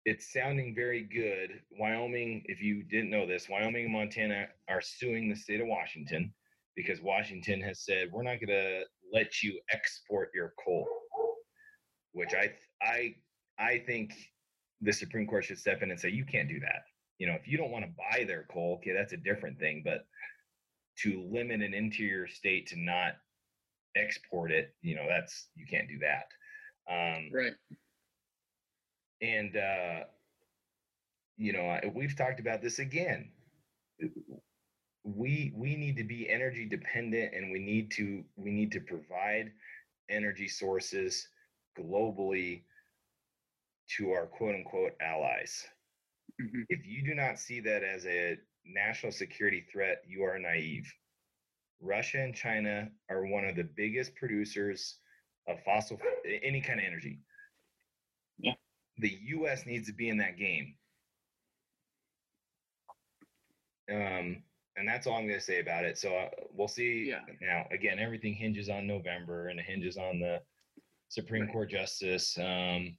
it's 0.05 0.33
sounding 0.33 0.75
very 0.75 1.03
good. 1.03 1.61
Wyoming, 1.79 2.43
if 2.47 2.63
you 2.63 2.83
didn't 2.85 3.11
know 3.11 3.27
this, 3.27 3.49
Wyoming 3.49 3.85
and 3.85 3.93
Montana 3.93 4.47
are 4.69 4.81
suing 4.81 5.29
the 5.29 5.37
state 5.37 5.61
of 5.61 5.67
Washington 5.67 6.33
because 6.77 7.03
Washington 7.03 7.61
has 7.61 7.85
said 7.85 8.09
we're 8.13 8.23
not 8.23 8.41
going 8.41 8.49
to 8.49 8.83
let 9.13 9.43
you 9.43 9.59
export 9.73 10.31
your 10.35 10.55
coal, 10.65 10.87
which 12.13 12.33
I 12.35 12.53
I 12.81 13.15
I 13.59 13.83
think 13.87 14.15
the 14.81 14.93
Supreme 14.93 15.27
Court 15.27 15.45
should 15.45 15.59
step 15.59 15.83
in 15.83 15.91
and 15.91 15.99
say 15.99 16.11
you 16.11 16.25
can't 16.25 16.49
do 16.49 16.61
that. 16.61 16.83
You 17.19 17.27
know, 17.27 17.35
if 17.35 17.49
you 17.49 17.59
don't 17.59 17.73
want 17.73 17.85
to 17.85 17.91
buy 17.99 18.25
their 18.25 18.47
coal, 18.51 18.79
okay, 18.79 18.93
that's 18.93 19.13
a 19.13 19.17
different 19.17 19.59
thing, 19.59 19.83
but 19.85 20.07
to 21.03 21.23
limit 21.31 21.63
an 21.63 21.75
interior 21.75 22.27
state 22.27 22.67
to 22.69 22.77
not 22.77 23.15
export 23.97 24.51
it, 24.51 24.75
you 24.83 24.95
know, 24.95 25.07
that's 25.09 25.49
you 25.55 25.67
can't 25.67 25.89
do 25.89 25.99
that. 26.01 26.27
Um, 26.91 27.31
Right. 27.33 27.55
and 29.21 29.57
uh, 29.57 30.05
you 31.37 31.53
know, 31.53 31.81
we've 31.95 32.17
talked 32.17 32.41
about 32.41 32.63
this 32.63 32.79
again. 32.79 33.33
We 35.05 35.53
we 35.55 35.77
need 35.77 35.97
to 35.97 36.05
be 36.05 36.29
energy 36.29 36.67
dependent, 36.67 37.35
and 37.35 37.51
we 37.51 37.59
need 37.59 37.91
to 37.93 38.25
we 38.37 38.51
need 38.51 38.73
to 38.73 38.81
provide 38.81 39.53
energy 40.09 40.49
sources 40.49 41.29
globally 41.79 42.65
to 43.97 44.11
our 44.13 44.27
quote 44.27 44.55
unquote 44.55 44.93
allies. 45.01 45.67
Mhm. 46.41 46.65
If 46.69 46.87
you 46.87 47.05
do 47.05 47.15
not 47.15 47.39
see 47.39 47.61
that 47.61 47.83
as 47.83 48.07
a 48.07 48.39
national 48.69 49.13
security 49.13 49.65
threat, 49.73 50.03
you 50.07 50.23
are 50.23 50.39
naive. 50.39 50.93
Russia 51.81 52.19
and 52.19 52.35
China 52.35 52.89
are 53.09 53.27
one 53.27 53.45
of 53.45 53.57
the 53.57 53.69
biggest 53.77 54.15
producers 54.17 54.97
of 55.49 55.63
fossil 55.65 55.99
any 56.43 56.61
kind 56.61 56.81
of 56.81 56.87
energy. 56.87 57.21
Yeah. 58.39 58.55
The 58.99 59.17
US 59.29 59.65
needs 59.65 59.87
to 59.89 59.95
be 59.95 60.09
in 60.09 60.19
that 60.19 60.37
game. 60.37 60.75
Um, 63.91 64.43
and 64.77 64.87
that's 64.87 65.07
all 65.07 65.15
I'm 65.15 65.27
going 65.27 65.39
to 65.39 65.45
say 65.45 65.61
about 65.61 65.85
it. 65.85 65.99
So 65.99 66.15
uh, 66.15 66.29
we'll 66.53 66.69
see. 66.69 67.07
Yeah. 67.09 67.21
Now, 67.41 67.67
again, 67.73 67.99
everything 67.99 68.35
hinges 68.35 68.69
on 68.69 68.87
November 68.87 69.49
and 69.49 69.59
it 69.59 69.67
hinges 69.67 69.97
on 69.97 70.21
the 70.21 70.41
Supreme 71.09 71.45
right. 71.45 71.53
Court 71.53 71.71
justice. 71.71 72.37
Um, 72.39 72.97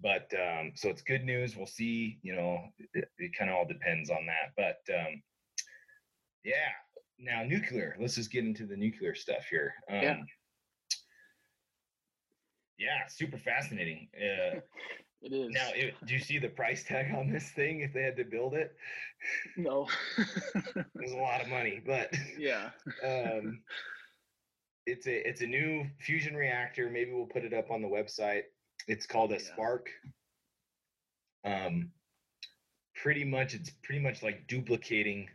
but 0.00 0.30
um, 0.34 0.72
so 0.74 0.88
it's 0.88 1.02
good 1.02 1.24
news. 1.24 1.56
We'll 1.56 1.66
see. 1.66 2.18
You 2.22 2.34
know, 2.36 2.60
it, 2.94 3.08
it 3.18 3.32
kind 3.38 3.50
of 3.50 3.56
all 3.56 3.66
depends 3.66 4.10
on 4.10 4.26
that. 4.26 4.52
But 4.56 4.94
um, 4.94 5.22
yeah. 6.44 6.70
Now, 7.18 7.42
nuclear. 7.44 7.96
Let's 8.00 8.14
just 8.14 8.30
get 8.32 8.44
into 8.44 8.64
the 8.64 8.76
nuclear 8.76 9.14
stuff 9.14 9.44
here. 9.50 9.74
Um, 9.90 10.00
Yeah. 10.02 10.16
Yeah, 12.78 13.06
super 13.08 13.38
fascinating. 13.38 14.08
Uh, 14.16 14.60
It 15.22 15.34
is. 15.34 15.50
now, 15.50 15.68
it, 15.74 15.94
do 16.06 16.14
you 16.14 16.18
see 16.18 16.38
the 16.38 16.48
price 16.48 16.82
tag 16.82 17.14
on 17.14 17.30
this 17.30 17.50
thing 17.50 17.80
if 17.80 17.92
they 17.92 18.02
had 18.02 18.16
to 18.16 18.24
build 18.24 18.54
it? 18.54 18.74
no. 19.56 19.86
It 20.16 20.86
was 20.94 21.12
a 21.12 21.18
lot 21.18 21.42
of 21.42 21.48
money, 21.48 21.82
but 21.84 22.10
yeah. 22.38 22.70
um, 23.04 23.60
it's 24.86 25.06
a 25.06 25.28
it's 25.28 25.42
a 25.42 25.46
new 25.46 25.84
fusion 25.98 26.34
reactor. 26.34 26.88
Maybe 26.88 27.12
we'll 27.12 27.26
put 27.26 27.44
it 27.44 27.52
up 27.52 27.70
on 27.70 27.82
the 27.82 27.88
website. 27.88 28.44
It's 28.86 29.06
called 29.06 29.32
a 29.32 29.36
Yeah. 29.36 29.40
SPARC. 29.40 29.86
Um, 31.44 31.92
pretty 32.94 33.24
much, 33.24 33.54
it's 33.54 33.70
pretty 33.82 34.00
much 34.00 34.22
like 34.22 34.46
duplicating 34.46 35.28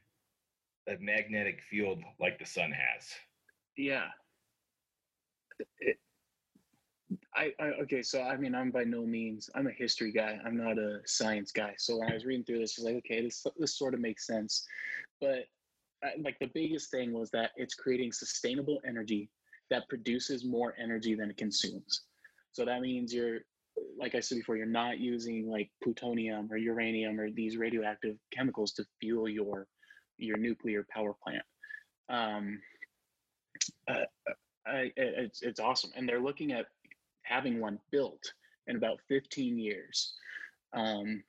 a 0.87 0.97
magnetic 0.99 1.61
field 1.63 2.03
like 2.19 2.37
the 2.37 2.45
sun 2.45 2.71
has. 2.71 3.13
Yeah. 3.75 4.07
It, 5.79 5.99
I, 7.35 7.53
I 7.59 7.65
okay, 7.83 8.01
so 8.01 8.23
I 8.23 8.37
mean, 8.37 8.55
I'm 8.55 8.71
by 8.71 8.83
no 8.83 9.05
means 9.05 9.49
I'm 9.55 9.67
a 9.67 9.71
history 9.71 10.11
guy. 10.11 10.39
I'm 10.45 10.57
not 10.57 10.77
a 10.77 10.99
science 11.05 11.51
guy. 11.51 11.73
So 11.77 11.97
when 11.97 12.09
I 12.09 12.13
was 12.13 12.25
reading 12.25 12.45
through 12.45 12.59
this, 12.59 12.77
I 12.77 12.81
was 12.81 12.93
like, 12.93 12.97
okay, 13.05 13.21
this 13.21 13.45
this 13.57 13.77
sort 13.77 13.93
of 13.93 13.99
makes 13.99 14.25
sense. 14.25 14.65
But 15.21 15.45
I, 16.03 16.13
like 16.21 16.37
the 16.39 16.51
biggest 16.53 16.91
thing 16.91 17.13
was 17.13 17.29
that 17.31 17.51
it's 17.55 17.73
creating 17.73 18.11
sustainable 18.11 18.79
energy 18.87 19.29
that 19.69 19.87
produces 19.89 20.45
more 20.45 20.73
energy 20.79 21.15
than 21.15 21.29
it 21.29 21.37
consumes. 21.37 22.01
So 22.55 22.63
that 22.63 22.79
means 22.79 23.13
you're, 23.13 23.39
like 23.99 24.15
I 24.15 24.21
said 24.21 24.37
before, 24.37 24.55
you're 24.55 24.65
not 24.65 24.97
using 24.97 25.49
like 25.49 25.69
plutonium 25.83 26.47
or 26.49 26.55
uranium 26.55 27.19
or 27.19 27.29
these 27.29 27.57
radioactive 27.57 28.15
chemicals 28.31 28.71
to 28.73 28.85
fuel 29.01 29.27
your 29.27 29.67
your 30.17 30.37
nuclear 30.37 30.85
power 30.89 31.13
plant. 31.21 31.43
Um, 32.07 32.61
uh, 33.89 34.05
I, 34.65 34.89
it's 34.95 35.41
it's 35.41 35.59
awesome, 35.59 35.91
and 35.97 36.07
they're 36.07 36.21
looking 36.21 36.53
at 36.53 36.67
having 37.23 37.59
one 37.59 37.77
built 37.91 38.23
in 38.67 38.77
about 38.77 39.01
15 39.09 39.57
years. 39.59 40.13
Um, 40.73 41.23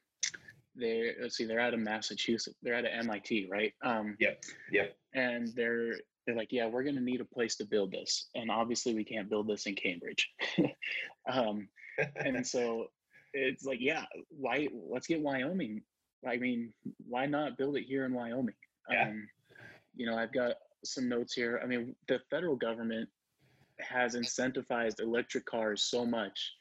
they 0.76 1.10
let's 1.20 1.36
see, 1.36 1.44
they're 1.44 1.58
out 1.58 1.74
of 1.74 1.80
Massachusetts. 1.80 2.56
They're 2.62 2.76
out 2.76 2.84
of 2.84 2.92
MIT, 2.92 3.48
right? 3.50 3.72
Um, 3.82 4.16
Yep. 4.20 4.44
Yep. 4.70 4.96
and 5.14 5.48
they're 5.56 5.94
they're 6.26 6.36
like, 6.36 6.52
yeah, 6.52 6.66
we're 6.66 6.82
going 6.82 6.96
to 6.96 7.02
need 7.02 7.20
a 7.20 7.24
place 7.24 7.56
to 7.56 7.64
build 7.64 7.92
this, 7.92 8.28
and 8.34 8.50
obviously 8.50 8.94
we 8.94 9.04
can't 9.04 9.30
build 9.30 9.48
this 9.48 9.66
in 9.66 9.74
Cambridge. 9.74 10.30
um, 11.32 11.68
and 12.16 12.46
so 12.46 12.86
it's 13.32 13.64
like, 13.64 13.78
yeah, 13.80 14.04
why? 14.28 14.68
Let's 14.90 15.06
get 15.06 15.20
Wyoming. 15.20 15.82
I 16.26 16.36
mean, 16.36 16.72
why 17.08 17.26
not 17.26 17.58
build 17.58 17.76
it 17.76 17.84
here 17.84 18.04
in 18.04 18.12
Wyoming? 18.12 18.54
Yeah. 18.90 19.08
Um, 19.08 19.28
you 19.94 20.06
know, 20.06 20.16
I've 20.16 20.32
got 20.32 20.54
some 20.84 21.08
notes 21.08 21.34
here. 21.34 21.60
I 21.62 21.66
mean, 21.66 21.94
the 22.08 22.20
federal 22.30 22.56
government 22.56 23.08
has 23.80 24.14
incentivized 24.14 25.00
electric 25.00 25.44
cars 25.44 25.82
so 25.82 26.04
much 26.04 26.52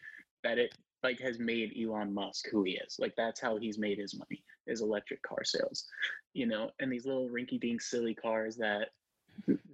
that 0.44 0.58
it 0.58 0.76
like 1.04 1.20
has 1.20 1.40
made 1.40 1.74
Elon 1.80 2.14
Musk 2.14 2.48
who 2.52 2.64
he 2.64 2.74
is. 2.74 2.98
Like 3.00 3.14
that's 3.16 3.40
how 3.40 3.58
he's 3.58 3.78
made 3.78 4.00
his 4.00 4.18
money 4.18 4.44
is 4.68 4.82
electric 4.82 5.22
car 5.22 5.44
sales. 5.44 5.86
You 6.34 6.48
know, 6.48 6.72
and 6.80 6.92
these 6.92 7.06
little 7.06 7.30
rinky-dink 7.30 7.82
silly 7.82 8.14
cars 8.14 8.58
that 8.58 8.90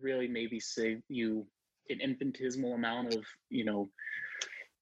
really 0.02 0.28
maybe 0.28 0.60
save 0.60 1.02
you 1.10 1.46
an 1.90 2.00
infinitesimal 2.02 2.74
amount 2.74 3.14
of 3.14 3.26
you 3.50 3.66
know 3.66 3.90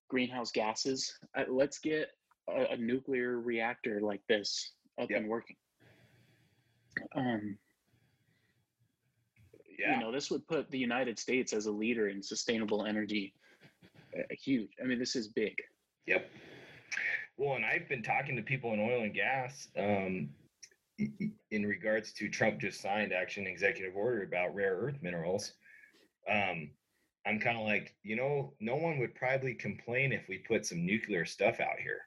greenhouse 0.10 0.52
gases. 0.52 1.13
Uh, 1.38 1.44
let's 1.50 1.80
get 1.80 2.10
a, 2.50 2.74
a 2.74 2.78
nuclear 2.78 3.39
reactor 3.39 4.00
like 4.02 4.22
this 4.28 4.74
up 5.02 5.10
Yep. 5.10 5.20
and 5.22 5.30
working. 5.30 5.56
Um, 7.15 7.58
yeah. 9.78 9.96
you 9.96 10.02
know, 10.02 10.12
this 10.12 10.30
would 10.30 10.46
put 10.48 10.70
the 10.72 10.78
United 10.78 11.18
States 11.18 11.54
as 11.54 11.68
a 11.68 11.72
leader 11.72 12.10
in 12.10 12.22
sustainable 12.22 12.86
energy. 12.86 13.34
Uh, 14.18 14.24
huge. 14.32 14.70
I 14.82 14.86
mean, 14.86 15.00
this 15.00 15.15
is 15.15 15.28
big. 15.30 15.56
Yep. 16.08 16.30
Well, 17.38 17.56
and 17.56 17.65
I've 17.65 17.88
been 17.88 18.04
talking 18.04 18.36
to 18.36 18.42
people 18.42 18.74
in 18.74 18.80
oil 18.82 19.04
and 19.04 19.13
gas 19.13 19.70
um, 19.78 20.30
in 21.52 21.66
regards 21.66 22.12
to 22.14 22.30
Trump 22.30 22.60
just 22.60 22.82
signed 22.82 23.14
action 23.14 23.48
executive 23.48 23.96
order 23.96 24.24
about 24.24 24.56
rare 24.56 24.76
earth 24.76 24.98
minerals. 25.02 25.54
Um, 26.30 26.72
I'm 27.26 27.40
kind 27.40 27.58
of 27.58 27.66
like, 27.66 27.96
you 28.04 28.16
know, 28.16 28.54
no 28.60 28.76
one 28.76 29.00
would 29.00 29.16
probably 29.16 29.54
complain 29.54 30.12
if 30.12 30.28
we 30.28 30.38
put 30.40 30.66
some 30.66 30.86
nuclear 30.86 31.26
stuff 31.26 31.60
out 31.60 31.80
here. 31.82 32.02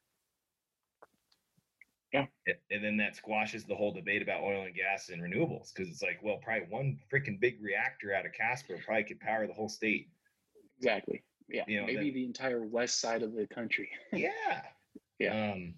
Yeah. 2.12 2.26
And 2.70 2.84
then 2.84 2.98
that 2.98 3.16
squashes 3.16 3.64
the 3.64 3.74
whole 3.74 3.92
debate 3.92 4.20
about 4.20 4.42
oil 4.42 4.64
and 4.64 4.74
gas 4.74 5.08
and 5.08 5.22
renewables 5.22 5.72
because 5.74 5.90
it's 5.90 6.02
like, 6.02 6.20
well, 6.22 6.38
probably 6.42 6.66
one 6.68 6.98
freaking 7.12 7.40
big 7.40 7.62
reactor 7.62 8.14
out 8.14 8.26
of 8.26 8.32
Casper 8.32 8.78
probably 8.84 9.04
could 9.04 9.20
power 9.20 9.46
the 9.46 9.54
whole 9.54 9.70
state. 9.70 10.08
Exactly. 10.78 11.22
Yeah. 11.48 11.64
You 11.66 11.80
know, 11.80 11.86
Maybe 11.86 12.10
the 12.10 12.24
entire 12.24 12.64
west 12.66 13.00
side 13.00 13.22
of 13.22 13.34
the 13.34 13.46
country. 13.46 13.90
yeah. 14.12 14.30
Yeah. 15.18 15.52
Um, 15.52 15.74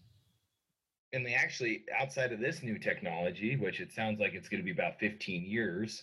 and 1.15 1.25
they 1.25 1.35
actually, 1.35 1.85
outside 1.99 2.33
of 2.33 2.41
this 2.41 2.63
new 2.63 2.79
technology, 2.79 3.57
which 3.57 3.81
it 3.81 3.93
sounds 3.93 4.21
like 4.21 4.35
it's 4.35 4.49
going 4.49 4.61
to 4.61 4.65
be 4.65 4.73
about 4.73 4.99
15 4.99 5.45
years, 5.45 6.03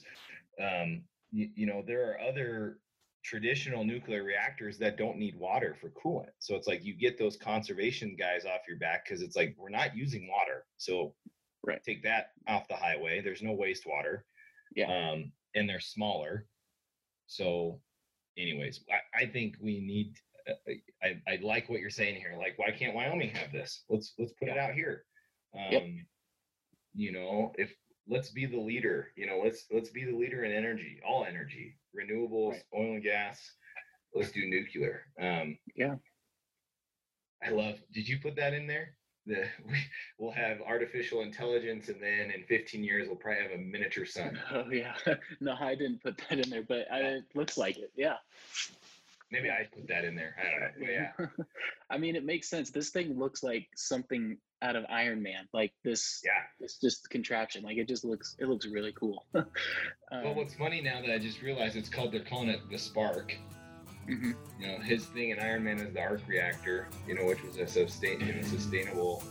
um, 0.60 1.04
you, 1.32 1.50
you 1.54 1.66
know, 1.66 1.84
there 1.86 2.10
are 2.10 2.20
other 2.22 2.80
traditional 3.24 3.84
nuclear 3.84 4.24
reactors 4.24 4.78
that 4.80 4.98
don't 4.98 5.18
need 5.18 5.38
water 5.38 5.76
for 5.80 5.90
coolant. 5.90 6.32
So 6.40 6.56
it's 6.56 6.68
like 6.68 6.84
you 6.84 6.96
get 6.96 7.20
those 7.20 7.38
conservation 7.38 8.16
guys 8.18 8.46
off 8.46 8.62
your 8.68 8.78
back 8.78 9.06
because 9.06 9.22
it's 9.22 9.36
like 9.36 9.56
we're 9.60 9.70
not 9.70 9.96
using 9.96 10.28
water. 10.28 10.66
So 10.78 11.14
Right. 11.64 11.84
take 11.84 12.02
that 12.04 12.32
off 12.48 12.68
the 12.68 12.76
highway. 12.76 13.22
There's 13.22 13.44
no 13.44 13.56
wastewater. 13.56 14.22
Yeah. 14.76 15.12
Um, 15.12 15.32
and 15.54 15.70
they're 15.70 15.80
smaller. 15.80 16.48
So, 17.28 17.80
anyways, 18.38 18.84
I, 18.90 19.24
I 19.24 19.26
think 19.28 19.58
we 19.62 19.80
need 19.80 20.16
I, 21.04 21.22
I 21.28 21.40
like 21.42 21.70
what 21.70 21.80
you're 21.80 21.90
saying 21.90 22.16
here. 22.16 22.36
Like, 22.38 22.58
why 22.58 22.72
can't 22.72 22.96
Wyoming 22.96 23.30
have 23.32 23.52
this? 23.52 23.84
Let's 23.90 24.14
let's 24.18 24.34
put 24.34 24.50
it 24.50 24.58
out 24.58 24.74
here. 24.74 25.04
Um, 25.56 25.72
Yep. 25.72 25.84
You 26.94 27.12
know, 27.14 27.54
if 27.58 27.74
let's 28.08 28.30
be 28.32 28.46
the 28.46 28.60
leader. 28.60 29.08
You 29.16 29.28
know, 29.28 29.40
let's 29.44 29.66
let's 29.72 29.90
be 29.90 30.04
the 30.06 30.16
leader 30.16 30.44
in 30.44 30.52
energy, 30.52 31.00
all 31.08 31.26
energy, 31.26 31.78
renewables, 31.96 32.52
Right. 32.52 32.64
oil 32.76 32.94
and 32.94 33.04
gas. 33.04 33.40
Let's 34.14 34.32
do 34.32 34.46
nuclear. 34.50 35.06
Um, 35.20 35.58
Yeah. 35.76 35.96
I 37.44 37.50
love. 37.50 37.80
Did 37.94 38.08
you 38.08 38.20
put 38.20 38.36
that 38.36 38.54
in 38.54 38.68
there? 38.68 38.96
The 39.26 39.46
we, 39.68 39.78
we'll 40.18 40.32
have 40.32 40.62
artificial 40.62 41.22
intelligence, 41.22 41.90
and 41.90 42.02
then 42.02 42.32
in 42.32 42.44
15 42.44 42.84
years 42.84 43.08
we'll 43.08 43.16
probably 43.18 43.44
have 43.44 43.52
a 43.52 43.58
miniature 43.58 44.06
sun. 44.06 44.38
Oh 44.52 44.70
yeah. 44.72 44.96
no, 45.40 45.56
I 45.60 45.76
didn't 45.76 46.02
put 46.04 46.22
that 46.30 46.40
in 46.40 46.50
there, 46.50 46.64
but 46.64 46.92
I, 46.92 46.98
it 47.00 47.24
looks 47.36 47.58
like 47.58 47.78
it. 47.78 47.92
Yeah. 47.96 48.16
Maybe 49.32 49.50
I 49.50 49.68
put 49.74 49.88
that 49.88 50.04
in 50.04 50.16
there. 50.16 50.36
I 50.40 50.52
don't 50.52 50.60
know. 50.62 50.68
But 50.80 50.90
yeah, 51.40 51.46
I 51.90 51.98
mean, 51.98 52.16
it 52.16 52.26
makes 52.26 52.50
sense. 52.50 52.70
This 52.70 52.90
thing 52.90 53.18
looks 53.18 53.44
like 53.44 53.68
something 53.76 54.38
out 54.62 54.76
of 54.76 54.84
Iron 54.90 55.24
Man. 55.24 55.48
Like 55.54 55.72
this, 55.84 56.22
yeah. 56.24 56.32
it's 56.60 56.80
just 56.80 57.10
contraption. 57.10 57.64
Like 57.64 57.78
it 57.78 57.88
just 57.88 58.04
looks, 58.04 58.36
it 58.40 58.48
looks 58.48 58.68
really 58.68 58.94
cool. 59.00 59.26
Well, 60.12 60.28
um, 60.32 60.36
what's 60.36 60.54
funny 60.56 60.82
now 60.82 61.00
that 61.02 61.10
I 61.10 61.18
just 61.18 61.42
realized 61.42 61.78
it's 61.78 61.88
called, 61.88 62.12
they're 62.12 62.20
calling 62.26 62.50
it 62.50 62.60
the 62.70 62.76
SPARC. 62.76 63.32
mhm. 64.10 64.36
You 64.60 64.68
know, 64.68 64.80
his 64.84 65.06
thing 65.06 65.30
in 65.30 65.40
Iron 65.40 65.64
Man 65.64 65.80
is 65.80 65.94
the 65.94 66.02
arc 66.02 66.20
reactor, 66.28 66.90
you 67.08 67.16
know, 67.16 67.24
which 67.24 67.42
was 67.44 67.56
a 67.56 67.66
sustain, 67.66 68.20
you 68.20 68.34
know, 68.34 68.42
sustainable. 68.42 69.24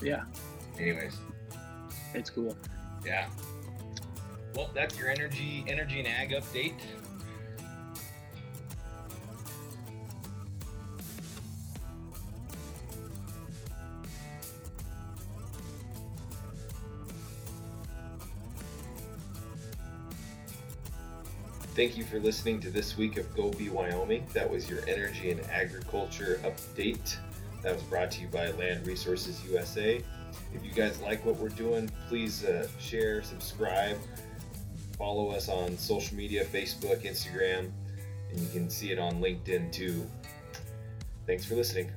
Yeah, 0.00 0.22
Anyways, 0.78 1.16
it's 2.14 2.30
cool. 2.30 2.56
yeah. 3.04 3.28
Well, 4.54 4.70
that's 4.72 4.96
your 4.96 5.10
energy, 5.10 5.64
energy 5.66 5.98
and 5.98 6.06
ag 6.06 6.30
update. 6.30 6.74
Thank 21.74 21.96
you 21.96 22.04
for 22.04 22.20
listening 22.20 22.60
to 22.60 22.70
this 22.70 22.96
week 22.96 23.16
of 23.16 23.34
Go 23.34 23.50
Be 23.50 23.68
Wyoming. 23.68 24.24
That 24.32 24.48
was 24.48 24.70
your 24.70 24.78
energy 24.86 25.32
and 25.32 25.40
agriculture 25.50 26.40
update. 26.44 27.16
That 27.64 27.74
was 27.74 27.82
brought 27.82 28.12
to 28.12 28.20
you 28.20 28.28
by 28.28 28.52
Land 28.52 28.86
Resources 28.86 29.44
USA. 29.50 30.00
If 30.54 30.64
you 30.64 30.70
guys 30.70 31.00
like 31.00 31.26
what 31.26 31.34
we're 31.34 31.48
doing, 31.48 31.90
please 32.06 32.44
uh, 32.44 32.68
share, 32.78 33.24
subscribe, 33.24 33.98
follow 34.96 35.30
us 35.30 35.48
on 35.48 35.76
social 35.76 36.16
media 36.16 36.44
Facebook, 36.44 37.02
Instagram, 37.02 37.72
and 38.30 38.38
you 38.38 38.48
can 38.50 38.70
see 38.70 38.92
it 38.92 39.00
on 39.00 39.20
LinkedIn 39.20 39.72
too. 39.72 40.08
Thanks 41.26 41.44
for 41.44 41.56
listening. 41.56 41.90